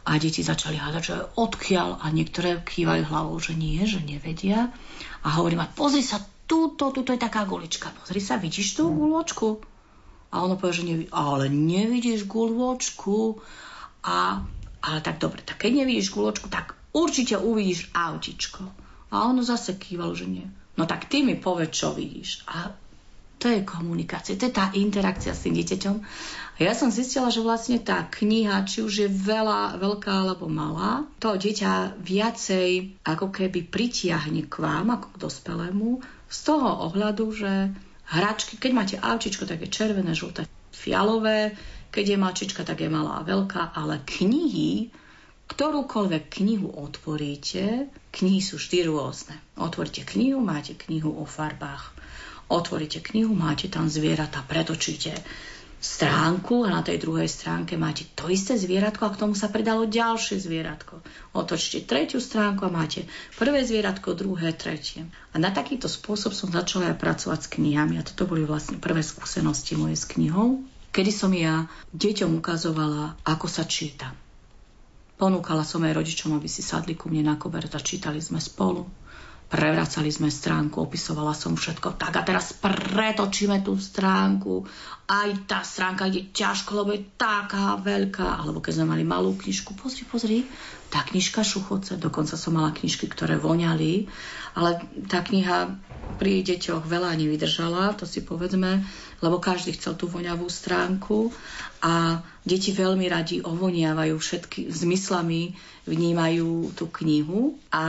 A 0.07 0.15
deti 0.15 0.39
začali 0.39 0.79
hľadať, 0.79 1.03
že 1.03 1.17
odkiaľ. 1.35 1.99
A 1.99 2.07
niektoré 2.15 2.63
kývajú 2.63 3.03
hlavou, 3.03 3.35
že 3.43 3.51
nie, 3.51 3.83
že 3.83 3.99
nevedia. 3.99 4.71
A 5.27 5.35
hovorím, 5.35 5.67
pozri 5.75 5.99
sa, 5.99 6.23
túto, 6.47 6.95
túto 6.95 7.11
je 7.11 7.19
taká 7.19 7.43
gulička. 7.43 7.91
Pozri 7.91 8.23
sa, 8.23 8.39
vidíš 8.39 8.79
tú 8.79 8.87
guločku? 8.95 9.59
A 10.31 10.43
ono 10.43 10.59
povie, 10.59 10.83
že 10.83 10.87
nevidí, 10.87 11.09
ale 11.13 11.47
nevidíš 11.47 12.27
guľočku. 12.27 13.39
A, 14.07 14.43
ale 14.83 14.99
tak 15.03 15.23
dobre, 15.23 15.43
tak 15.43 15.63
keď 15.63 15.83
nevidíš 15.83 16.11
guľočku, 16.11 16.51
tak 16.51 16.75
určite 16.91 17.39
uvidíš 17.39 17.91
autičko. 17.95 18.63
A 19.11 19.31
ono 19.31 19.39
zase 19.43 19.79
kývalo, 19.79 20.11
že 20.11 20.27
nie. 20.27 20.47
No 20.77 20.85
tak 20.85 21.07
ty 21.07 21.23
mi 21.23 21.39
povedz, 21.39 21.73
čo 21.73 21.95
vidíš. 21.95 22.43
A 22.51 22.75
to 23.37 23.53
je 23.53 23.61
komunikácia, 23.61 24.33
to 24.33 24.49
je 24.49 24.57
tá 24.57 24.73
interakcia 24.73 25.29
s 25.29 25.45
tým 25.45 25.53
dieťaťom. 25.61 25.95
A 26.57 26.59
ja 26.59 26.73
som 26.73 26.89
zistila, 26.89 27.29
že 27.29 27.45
vlastne 27.45 27.77
tá 27.77 28.01
kniha, 28.09 28.65
či 28.65 28.81
už 28.81 28.93
je 29.05 29.09
veľa, 29.09 29.77
veľká 29.77 30.25
alebo 30.25 30.49
malá, 30.49 31.05
to 31.21 31.37
dieťa 31.37 32.01
viacej 32.01 32.97
ako 33.05 33.29
keby 33.29 33.69
pritiahne 33.69 34.49
k 34.49 34.55
vám, 34.57 34.89
ako 34.89 35.07
k 35.13 35.21
dospelému, 35.21 36.01
z 36.27 36.39
toho 36.43 36.69
ohľadu, 36.89 37.25
že 37.29 37.53
hračky. 38.07 38.55
Keď 38.55 38.71
máte 38.71 38.95
avčičko, 38.99 39.43
tak 39.43 39.63
je 39.63 39.69
červené, 39.71 40.15
žlté, 40.15 40.47
fialové. 40.71 41.55
Keď 41.91 42.05
je 42.13 42.17
mačička, 42.19 42.61
tak 42.67 42.83
je 42.83 42.89
malá 42.91 43.19
a 43.19 43.27
veľká. 43.27 43.75
Ale 43.75 44.03
knihy, 44.03 44.91
ktorúkoľvek 45.47 46.23
knihu 46.39 46.67
otvoríte, 46.71 47.87
knihy 48.11 48.39
sú 48.43 48.59
vždy 48.59 48.87
rôzne. 48.91 49.35
Otvoríte 49.55 50.03
knihu, 50.03 50.43
máte 50.43 50.75
knihu 50.75 51.15
o 51.15 51.23
farbách. 51.23 51.95
Otvoríte 52.47 53.03
knihu, 53.03 53.35
máte 53.35 53.67
tam 53.67 53.91
zvieratá, 53.91 54.43
pretočíte 54.47 55.11
stránku 55.77 56.65
a 56.65 56.73
na 56.73 56.81
tej 56.81 56.97
druhej 56.97 57.29
stránke 57.29 57.77
máte 57.77 58.09
to 58.17 58.33
isté 58.33 58.57
zvieratko 58.57 59.05
a 59.05 59.13
k 59.13 59.21
tomu 59.21 59.37
sa 59.37 59.53
pridalo 59.53 59.85
ďalšie 59.85 60.41
zvieratko. 60.41 61.05
Otočte 61.37 61.85
tretiu 61.85 62.17
stránku 62.17 62.65
a 62.65 62.73
máte 62.73 63.05
prvé 63.37 63.61
zvieratko, 63.61 64.17
druhé, 64.17 64.57
tretie. 64.57 65.05
A 65.31 65.35
na 65.37 65.53
takýto 65.53 65.85
spôsob 65.85 66.33
som 66.33 66.49
začala 66.49 66.93
aj 66.93 66.97
pracovať 66.97 67.39
s 67.45 67.51
knihami 67.53 68.01
a 68.01 68.05
toto 68.05 68.25
boli 68.25 68.41
vlastne 68.41 68.81
prvé 68.81 69.05
skúsenosti 69.05 69.77
moje 69.77 70.01
s 70.01 70.09
knihou, 70.09 70.65
kedy 70.89 71.11
som 71.13 71.29
ja 71.29 71.69
deťom 71.93 72.41
ukazovala, 72.41 73.21
ako 73.21 73.45
sa 73.45 73.61
číta. 73.69 74.17
Ponúkala 75.17 75.65
som 75.65 75.81
aj 75.81 75.97
rodičom, 75.97 76.37
aby 76.37 76.45
si 76.45 76.61
sadli 76.61 76.93
ku 76.93 77.09
mne 77.09 77.33
na 77.33 77.35
koberec 77.37 77.73
a 77.73 77.81
čítali 77.81 78.21
sme 78.21 78.37
spolu. 78.37 78.85
Prevracali 79.47 80.11
sme 80.11 80.27
stránku, 80.27 80.83
opisovala 80.83 81.31
som 81.31 81.55
všetko. 81.55 81.95
Tak 81.95 82.13
a 82.19 82.21
teraz 82.27 82.51
pretočíme 82.51 83.63
tú 83.63 83.79
stránku. 83.79 84.67
Aj 85.07 85.29
tá 85.47 85.63
stránka 85.63 86.11
ide 86.11 86.35
ťažko, 86.35 86.83
lebo 86.83 86.91
je 86.91 87.07
taká 87.15 87.79
veľká. 87.79 88.43
Alebo 88.43 88.59
keď 88.59 88.83
sme 88.83 88.91
mali 88.91 89.07
malú 89.07 89.39
knižku, 89.39 89.71
pozri, 89.79 90.03
pozri, 90.03 90.43
tá 90.91 90.99
knižka 90.99 91.47
šuchoce. 91.47 91.95
Dokonca 91.95 92.35
som 92.35 92.59
mala 92.59 92.75
knižky, 92.75 93.07
ktoré 93.07 93.39
voňali. 93.39 94.11
Ale 94.59 94.83
tá 95.07 95.23
kniha 95.23 95.79
pri 96.17 96.41
deťoch 96.43 96.83
veľa 96.83 97.13
nevydržala, 97.15 97.93
to 97.95 98.09
si 98.09 98.25
povedzme, 98.25 98.83
lebo 99.21 99.37
každý 99.37 99.77
chcel 99.77 99.93
tú 99.93 100.09
voňavú 100.09 100.49
stránku 100.49 101.29
a 101.85 102.25
deti 102.41 102.73
veľmi 102.73 103.05
radi 103.05 103.45
ovoniavajú 103.45 104.17
všetky 104.17 104.71
zmyslami, 104.73 105.53
vnímajú 105.85 106.73
tú 106.73 106.89
knihu 107.03 107.55
a 107.69 107.85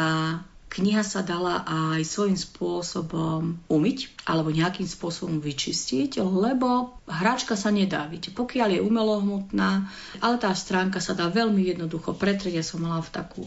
kniha 0.68 1.00
sa 1.00 1.24
dala 1.24 1.64
aj 1.64 2.04
svojím 2.04 2.36
spôsobom 2.36 3.56
umyť 3.66 3.98
alebo 4.28 4.52
nejakým 4.52 4.84
spôsobom 4.84 5.40
vyčistiť, 5.40 6.20
lebo 6.20 7.00
hračka 7.08 7.56
sa 7.56 7.72
nedá, 7.72 8.04
viete, 8.06 8.28
pokiaľ 8.28 8.78
je 8.78 8.84
umelohmotná, 8.84 9.88
ale 10.20 10.36
tá 10.36 10.52
stránka 10.52 11.00
sa 11.00 11.16
dá 11.16 11.32
veľmi 11.32 11.64
jednoducho 11.72 12.12
pretrieť. 12.14 12.60
Ja 12.60 12.64
som 12.64 12.84
mala 12.84 13.00
v 13.00 13.10
takú 13.10 13.42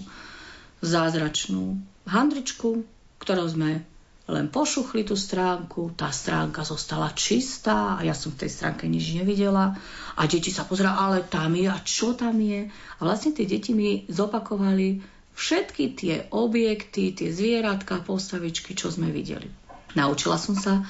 zázračnú 0.81 1.77
handričku, 2.10 2.84
ktorou 3.21 3.45
sme 3.45 3.86
len 4.31 4.47
pošuchli 4.47 5.03
tú 5.03 5.19
stránku, 5.19 5.91
tá 5.93 6.07
stránka 6.10 6.63
zostala 6.63 7.12
čistá 7.12 7.99
a 7.99 8.01
ja 8.01 8.15
som 8.15 8.31
v 8.31 8.47
tej 8.47 8.51
stránke 8.53 8.88
nič 8.88 9.12
nevidela 9.12 9.75
a 10.15 10.21
deti 10.23 10.53
sa 10.53 10.63
pozerajú, 10.63 10.95
ale 10.95 11.17
tam 11.27 11.51
je 11.51 11.67
a 11.67 11.77
čo 11.84 12.15
tam 12.15 12.39
je. 12.39 12.71
A 12.71 12.99
vlastne 13.03 13.36
tie 13.36 13.43
deti 13.43 13.75
mi 13.75 14.07
zopakovali 14.07 15.11
všetky 15.36 15.84
tie 15.98 16.15
objekty, 16.32 17.15
tie 17.15 17.30
zvieratka, 17.32 18.04
postavičky, 18.04 18.76
čo 18.76 18.91
sme 18.91 19.10
videli. 19.10 19.48
Naučila 19.96 20.39
som 20.39 20.56
sa 20.56 20.84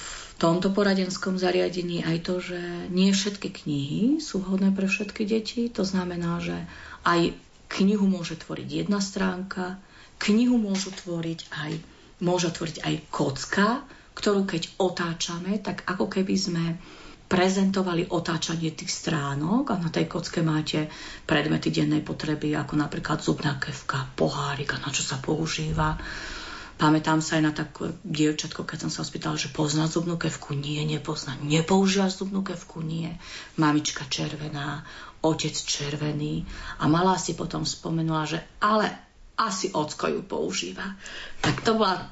v 0.00 0.32
tomto 0.40 0.72
poradenskom 0.72 1.36
zariadení 1.36 2.02
aj 2.02 2.16
to, 2.24 2.34
že 2.40 2.60
nie 2.90 3.12
všetky 3.12 3.52
knihy 3.52 4.02
sú 4.18 4.40
vhodné 4.40 4.72
pre 4.72 4.88
všetky 4.88 5.28
deti. 5.28 5.68
To 5.76 5.84
znamená, 5.84 6.40
že 6.40 6.56
aj 7.04 7.36
knihu 7.70 8.08
môže 8.08 8.40
tvoriť 8.40 8.68
jedna 8.86 8.98
stránka, 8.98 9.78
knihu 10.18 10.58
môžu 10.58 10.90
tvoriť 10.90 11.40
aj 11.52 11.72
môže 12.20 12.52
tvoriť 12.52 12.84
aj 12.84 12.94
kocka, 13.08 13.68
ktorú 14.12 14.44
keď 14.44 14.76
otáčame, 14.76 15.56
tak 15.56 15.82
ako 15.88 16.12
keby 16.12 16.36
sme 16.36 16.64
prezentovali 17.30 18.10
otáčanie 18.10 18.74
tých 18.74 18.90
stránok 18.90 19.70
a 19.70 19.78
na 19.78 19.86
tej 19.86 20.10
kocke 20.10 20.42
máte 20.42 20.90
predmety 21.30 21.70
dennej 21.70 22.02
potreby, 22.02 22.58
ako 22.58 22.74
napríklad 22.74 23.22
zubná 23.22 23.54
kevka, 23.62 24.10
pohárik 24.18 24.74
a 24.74 24.82
na 24.82 24.90
čo 24.90 25.06
sa 25.06 25.22
používa. 25.22 25.94
Pamätám 26.74 27.22
sa 27.22 27.38
aj 27.38 27.42
na 27.44 27.52
také 27.54 27.94
dievčatko, 28.02 28.66
keď 28.66 28.88
som 28.88 28.90
sa 28.90 29.06
spýtala, 29.06 29.38
že 29.38 29.52
pozná 29.52 29.86
zubnú 29.86 30.18
kevku? 30.18 30.58
Nie, 30.58 30.82
nepozná. 30.82 31.38
Nepoužívaš 31.38 32.18
zubnú 32.18 32.42
kevku? 32.42 32.82
Nie. 32.82 33.20
Mamička 33.60 34.08
červená, 34.10 34.82
otec 35.22 35.54
červený. 35.54 36.48
A 36.82 36.90
malá 36.90 37.14
si 37.20 37.38
potom 37.38 37.62
spomenula, 37.62 38.26
že 38.26 38.42
ale 38.64 38.90
asi 39.36 39.70
ocko 39.70 40.08
ju 40.08 40.20
používa. 40.24 40.98
Tak 41.44 41.62
to 41.62 41.78
bola 41.78 42.10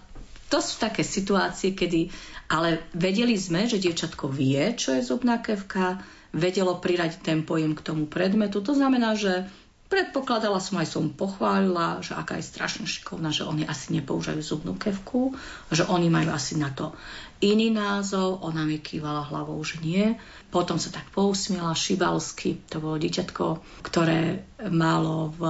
to 0.48 0.64
sú 0.64 0.80
také 0.80 1.04
situácie, 1.04 1.76
kedy 1.76 2.08
ale 2.48 2.80
vedeli 2.96 3.36
sme, 3.36 3.68
že 3.68 3.76
dievčatko 3.80 4.32
vie, 4.32 4.72
čo 4.74 4.96
je 4.96 5.04
zubná 5.04 5.38
kevka, 5.44 6.00
vedelo 6.32 6.80
priradiť 6.80 7.20
ten 7.20 7.44
pojem 7.44 7.76
k 7.76 7.84
tomu 7.84 8.04
predmetu. 8.08 8.64
To 8.64 8.72
znamená, 8.72 9.16
že 9.16 9.48
predpokladala 9.88 10.60
som 10.60 10.76
aj 10.80 10.88
som 10.88 11.04
pochválila, 11.08 12.04
že 12.04 12.12
aká 12.12 12.36
je 12.36 12.48
strašne 12.48 12.84
šikovná, 12.84 13.32
že 13.32 13.48
oni 13.48 13.64
asi 13.64 13.96
nepoužívajú 13.96 14.40
zubnú 14.44 14.76
kevku, 14.76 15.32
že 15.72 15.88
oni 15.88 16.12
majú 16.12 16.32
asi 16.32 16.60
na 16.60 16.68
to 16.68 16.92
iný 17.40 17.72
názov. 17.72 18.44
Ona 18.44 18.68
mi 18.68 18.80
kývala 18.80 19.24
hlavou, 19.28 19.56
že 19.64 19.80
nie. 19.80 20.16
Potom 20.52 20.76
sa 20.76 20.92
tak 20.92 21.08
pousmiela 21.12 21.72
šibalsky. 21.72 22.60
To 22.72 22.84
bolo 22.84 23.00
dieťatko, 23.00 23.44
ktoré 23.80 24.44
malo 24.68 25.32
v 25.36 25.42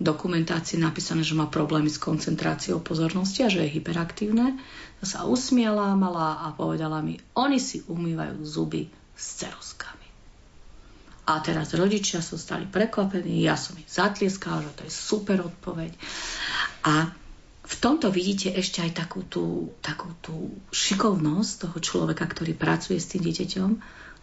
dokumentácii 0.00 0.80
napísané, 0.80 1.22
že 1.22 1.38
má 1.38 1.46
problémy 1.46 1.86
s 1.86 2.02
koncentráciou 2.02 2.82
pozornosti 2.82 3.46
a 3.46 3.52
že 3.52 3.62
je 3.68 3.78
hyperaktívne. 3.78 4.58
Sa 5.04 5.28
usmiala 5.28 5.92
mala 5.94 6.42
a 6.44 6.52
povedala 6.56 7.04
mi, 7.04 7.20
oni 7.36 7.60
si 7.60 7.84
umývajú 7.84 8.40
zuby 8.42 8.88
s 9.14 9.44
ceruskami. 9.44 10.04
A 11.24 11.40
teraz 11.40 11.72
rodičia 11.72 12.20
sú 12.20 12.36
stali 12.36 12.68
prekvapení, 12.68 13.40
ja 13.40 13.56
som 13.56 13.80
ich 13.80 13.88
zatlieskala, 13.88 14.60
že 14.60 14.72
to 14.76 14.82
je 14.84 14.92
super 14.92 15.40
odpoveď. 15.40 15.92
A 16.84 17.08
v 17.64 17.74
tomto 17.80 18.12
vidíte 18.12 18.52
ešte 18.52 18.84
aj 18.84 18.92
takú 18.92 19.24
tú, 19.24 19.72
takú 19.80 20.12
tú 20.20 20.52
šikovnosť 20.68 21.52
toho 21.64 21.78
človeka, 21.80 22.28
ktorý 22.28 22.52
pracuje 22.52 23.00
s 23.00 23.08
tým 23.08 23.24
dieťaťom, 23.24 23.70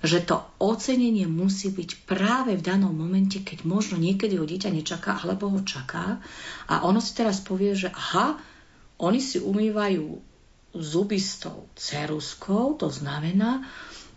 že 0.01 0.21
to 0.21 0.45
ocenenie 0.61 1.25
musí 1.25 1.73
byť 1.73 2.05
práve 2.05 2.53
v 2.57 2.65
danom 2.65 2.93
momente, 2.93 3.41
keď 3.41 3.65
možno 3.65 3.97
niekedy 3.97 4.37
ho 4.37 4.45
dieťa 4.45 4.69
nečaká, 4.69 5.21
alebo 5.25 5.49
ho 5.49 5.61
čaká. 5.65 6.21
A 6.69 6.85
ono 6.85 7.01
si 7.01 7.17
teraz 7.17 7.41
povie, 7.41 7.73
že 7.73 7.89
aha, 7.89 8.37
oni 9.01 9.17
si 9.17 9.41
umývajú 9.41 10.30
zuby 10.75 11.19
s 11.19 11.43
tou 11.43 11.67
ceruskou, 11.75 12.79
to 12.79 12.87
znamená, 12.87 13.67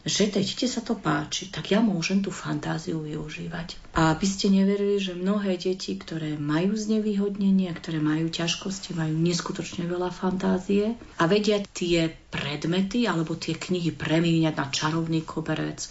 že 0.05 0.29
tej 0.29 0.45
dieťa 0.45 0.69
sa 0.69 0.83
to 0.85 1.01
páči, 1.01 1.49
tak 1.49 1.73
ja 1.73 1.81
môžem 1.81 2.21
tú 2.21 2.29
fantáziu 2.29 3.01
využívať. 3.01 3.97
A 3.97 4.13
aby 4.13 4.27
ste 4.29 4.53
neverili, 4.53 5.01
že 5.01 5.17
mnohé 5.17 5.57
deti, 5.57 5.97
ktoré 5.97 6.37
majú 6.37 6.77
znevýhodnenie, 6.77 7.73
ktoré 7.73 8.05
majú 8.05 8.29
ťažkosti, 8.29 8.93
majú 8.93 9.17
neskutočne 9.17 9.89
veľa 9.89 10.13
fantázie 10.13 11.01
a 11.17 11.25
vedia 11.25 11.65
tie 11.73 12.13
predmety 12.29 13.09
alebo 13.09 13.33
tie 13.33 13.57
knihy 13.57 13.97
premieňať 13.97 14.55
na 14.61 14.67
čarovný 14.69 15.25
koberec, 15.25 15.89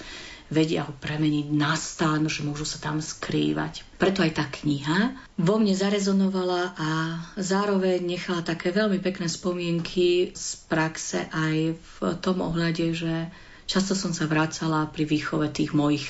vedia 0.54 0.86
ho 0.86 0.94
premeniť 0.94 1.50
na 1.50 1.74
stan, 1.74 2.30
že 2.30 2.46
môžu 2.46 2.70
sa 2.70 2.78
tam 2.78 3.02
skrývať. 3.02 3.82
Preto 3.98 4.22
aj 4.22 4.38
tá 4.38 4.46
kniha 4.46 5.18
vo 5.42 5.58
mne 5.58 5.74
zarezonovala 5.74 6.78
a 6.78 6.90
zároveň 7.42 8.06
nechala 8.06 8.46
také 8.46 8.70
veľmi 8.70 9.02
pekné 9.02 9.26
spomienky 9.26 10.32
z 10.38 10.48
praxe 10.70 11.26
aj 11.34 11.74
v 11.74 11.96
tom 12.22 12.46
ohľade, 12.46 12.94
že 12.94 13.34
Často 13.64 13.96
som 13.96 14.12
sa 14.12 14.28
vracala 14.28 14.92
pri 14.92 15.08
výchove 15.08 15.48
tých 15.48 15.72
mojich 15.72 16.06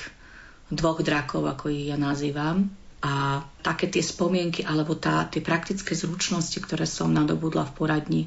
dvoch 0.74 1.00
drakov, 1.06 1.46
ako 1.46 1.70
ich 1.70 1.88
ja 1.88 1.96
nazývam. 1.96 2.66
A 3.04 3.44
také 3.60 3.86
tie 3.86 4.00
spomienky 4.00 4.64
alebo 4.64 4.96
tá, 4.96 5.28
tie 5.28 5.44
praktické 5.44 5.92
zručnosti, 5.92 6.56
ktoré 6.56 6.88
som 6.88 7.12
nadobudla 7.12 7.68
v 7.68 7.76
poradni, 7.76 8.22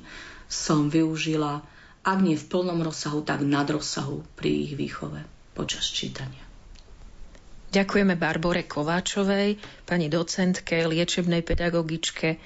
som 0.48 0.88
využila, 0.88 1.66
ak 2.06 2.18
nie 2.24 2.40
v 2.40 2.48
plnom 2.48 2.80
rozsahu, 2.86 3.26
tak 3.26 3.44
nad 3.44 3.68
rozsahu 3.68 4.24
pri 4.38 4.70
ich 4.70 4.74
výchove 4.78 5.37
počas 5.58 5.90
čítania. 5.90 6.46
Ďakujeme 7.68 8.16
Barbore 8.16 8.64
Kováčovej, 8.64 9.58
pani 9.84 10.08
docentke, 10.08 10.86
liečebnej 10.86 11.42
pedagogičke 11.44 12.38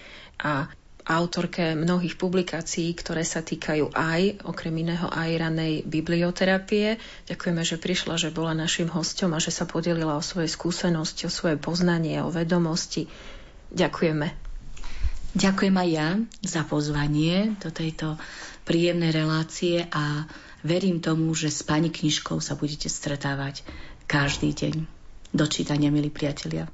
a 0.41 0.65
autorke 1.05 1.77
mnohých 1.77 2.17
publikácií, 2.17 2.93
ktoré 2.93 3.25
sa 3.25 3.41
týkajú 3.41 3.93
aj, 3.93 4.45
okrem 4.45 4.73
iného, 4.81 5.09
aj 5.09 5.29
ranej 5.37 5.73
biblioterapie. 5.85 6.97
Ďakujeme, 7.29 7.61
že 7.61 7.77
prišla, 7.77 8.15
že 8.17 8.33
bola 8.33 8.57
našim 8.57 8.89
hostom 8.89 9.33
a 9.33 9.43
že 9.43 9.53
sa 9.53 9.65
podelila 9.67 10.17
o 10.17 10.25
svoje 10.25 10.49
skúsenosti, 10.49 11.27
o 11.27 11.33
svoje 11.33 11.57
poznanie, 11.57 12.21
o 12.21 12.33
vedomosti. 12.33 13.09
Ďakujeme. 13.73 14.27
Ďakujem 15.31 15.75
aj 15.79 15.89
ja 15.89 16.09
za 16.43 16.61
pozvanie 16.67 17.55
do 17.63 17.71
tejto 17.71 18.19
príjemnej 18.67 19.15
relácie 19.15 19.87
a 19.89 20.27
verím 20.61 21.01
tomu, 21.01 21.33
že 21.33 21.49
s 21.49 21.61
pani 21.65 21.89
knižkou 21.89 22.41
sa 22.41 22.57
budete 22.57 22.89
stretávať 22.89 23.65
každý 24.05 24.53
deň. 24.53 24.75
Do 25.31 25.47
čítania, 25.47 25.87
milí 25.87 26.11
priatelia. 26.11 26.67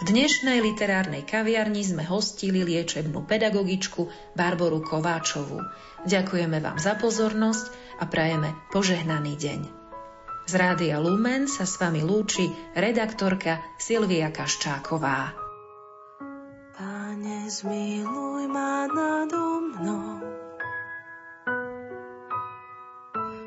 V 0.00 0.08
dnešnej 0.08 0.64
literárnej 0.64 1.28
kaviarni 1.28 1.84
sme 1.84 2.08
hostili 2.08 2.64
liečebnú 2.64 3.28
pedagogičku 3.28 4.08
Barboru 4.32 4.80
Kováčovú. 4.80 5.60
Ďakujeme 6.08 6.56
vám 6.56 6.80
za 6.80 6.96
pozornosť 6.96 7.68
a 8.00 8.08
prajeme 8.08 8.56
požehnaný 8.72 9.36
deň. 9.36 9.79
Z 10.50 10.58
Rádia 10.58 10.98
Lumen 10.98 11.46
sa 11.46 11.62
s 11.62 11.78
vami 11.78 12.02
lúči 12.02 12.50
redaktorka 12.74 13.62
Silvia 13.78 14.34
Kaščáková. 14.34 15.30
Pane, 16.74 17.46
zmiluj 17.46 18.50
ma 18.50 18.90
nado 18.90 19.62
mnou. 19.62 20.18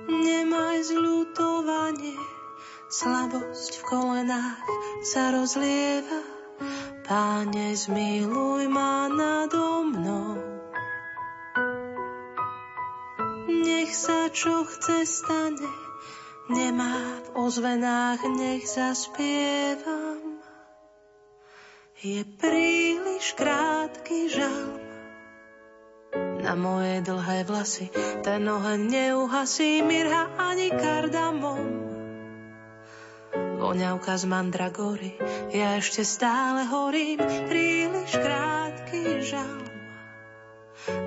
Nemaj 0.07 0.77
zľutovanie, 0.87 2.15
slabosť 2.87 3.71
v 3.75 3.83
kolenách 3.83 4.63
sa 5.03 5.35
rozlieva 5.35 6.23
Páne, 7.03 7.75
zmiluj 7.75 8.71
ma 8.71 9.11
nado 9.11 9.91
mnou. 9.91 10.39
Nech 13.51 13.91
sa 13.91 14.31
čo 14.31 14.63
chce 14.63 15.03
stane, 15.03 15.82
nemá 16.51 17.23
v 17.23 17.27
ozvenách, 17.39 18.19
nech 18.35 18.67
zaspievam. 18.67 20.41
Je 22.03 22.19
príliš 22.35 23.31
krátky 23.39 24.27
žal 24.27 24.67
na 26.43 26.59
moje 26.59 26.99
dlhé 26.99 27.47
vlasy, 27.47 27.87
ten 28.27 28.43
oheň 28.43 28.91
neuhasí 28.91 29.79
mirha 29.79 30.27
ani 30.35 30.67
kardamom 30.67 31.93
voňavka 33.63 34.19
z 34.19 34.27
mandragory. 34.27 35.15
Ja 35.55 35.79
ešte 35.79 36.03
stále 36.03 36.67
horím, 36.67 37.23
príliš 37.47 38.11
krátky 38.11 39.23
žal. 39.23 39.63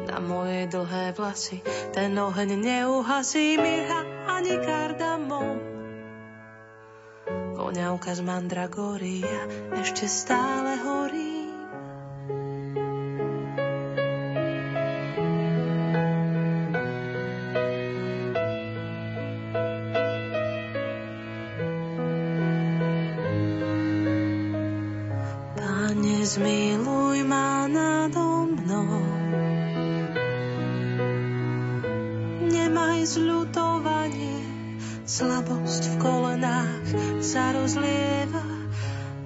Na 0.09 0.17
moje 0.25 0.65
dlhé 0.73 1.13
vlasy 1.13 1.61
ten 1.93 2.17
oheň 2.17 2.57
neuhasí 2.57 3.61
mirha 3.61 4.16
ani 4.27 4.55
kardamom. 4.61 5.57
Voňavka 7.57 8.13
z 8.15 8.21
mandragória 8.23 9.41
ešte 9.79 10.07
stále 10.07 10.79
horí. 10.83 11.37
me 26.39 26.66
slabosť 35.17 35.83
v 35.89 35.97
kolenách 35.97 36.87
sa 37.25 37.57
rozlieva. 37.57 38.45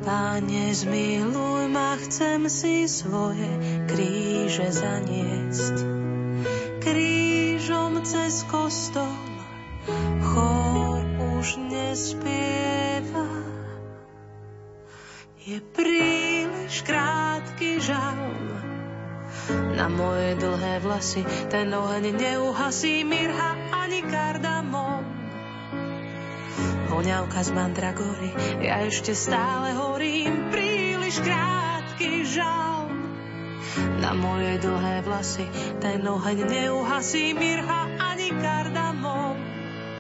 Páne, 0.07 0.71
zmiluj 0.71 1.67
ma, 1.67 1.99
chcem 2.07 2.47
si 2.47 2.87
svoje 2.87 3.51
kríže 3.91 4.71
zaniesť. 4.71 5.77
Krížom 6.79 8.07
cez 8.07 8.47
kostol 8.47 9.19
chor 10.31 11.03
už 11.43 11.59
nespieva. 11.59 13.27
Je 15.43 15.59
príliš 15.75 16.87
krátky 16.87 17.83
žal 17.83 18.31
na 19.75 19.91
moje 19.91 20.39
dlhé 20.39 20.87
vlasy, 20.87 21.27
ten 21.51 21.75
oheň 21.75 22.15
neuhasí 22.15 23.03
mirha 23.03 23.59
ani 23.75 24.07
kardamom. 24.07 25.20
Voňavka 26.91 27.47
z 27.47 27.51
mandragory, 27.55 28.31
ja 28.59 28.83
ešte 28.83 29.15
stále 29.15 29.79
horím, 29.79 30.51
príliš 30.51 31.23
krátky 31.23 32.27
žal. 32.27 32.91
Na 34.03 34.11
moje 34.19 34.59
dlhé 34.59 35.07
vlasy, 35.07 35.47
ten 35.79 36.03
oheň 36.03 36.51
neuhasí 36.51 37.31
mirha 37.39 37.87
ani 37.95 38.35
karda 38.35 38.80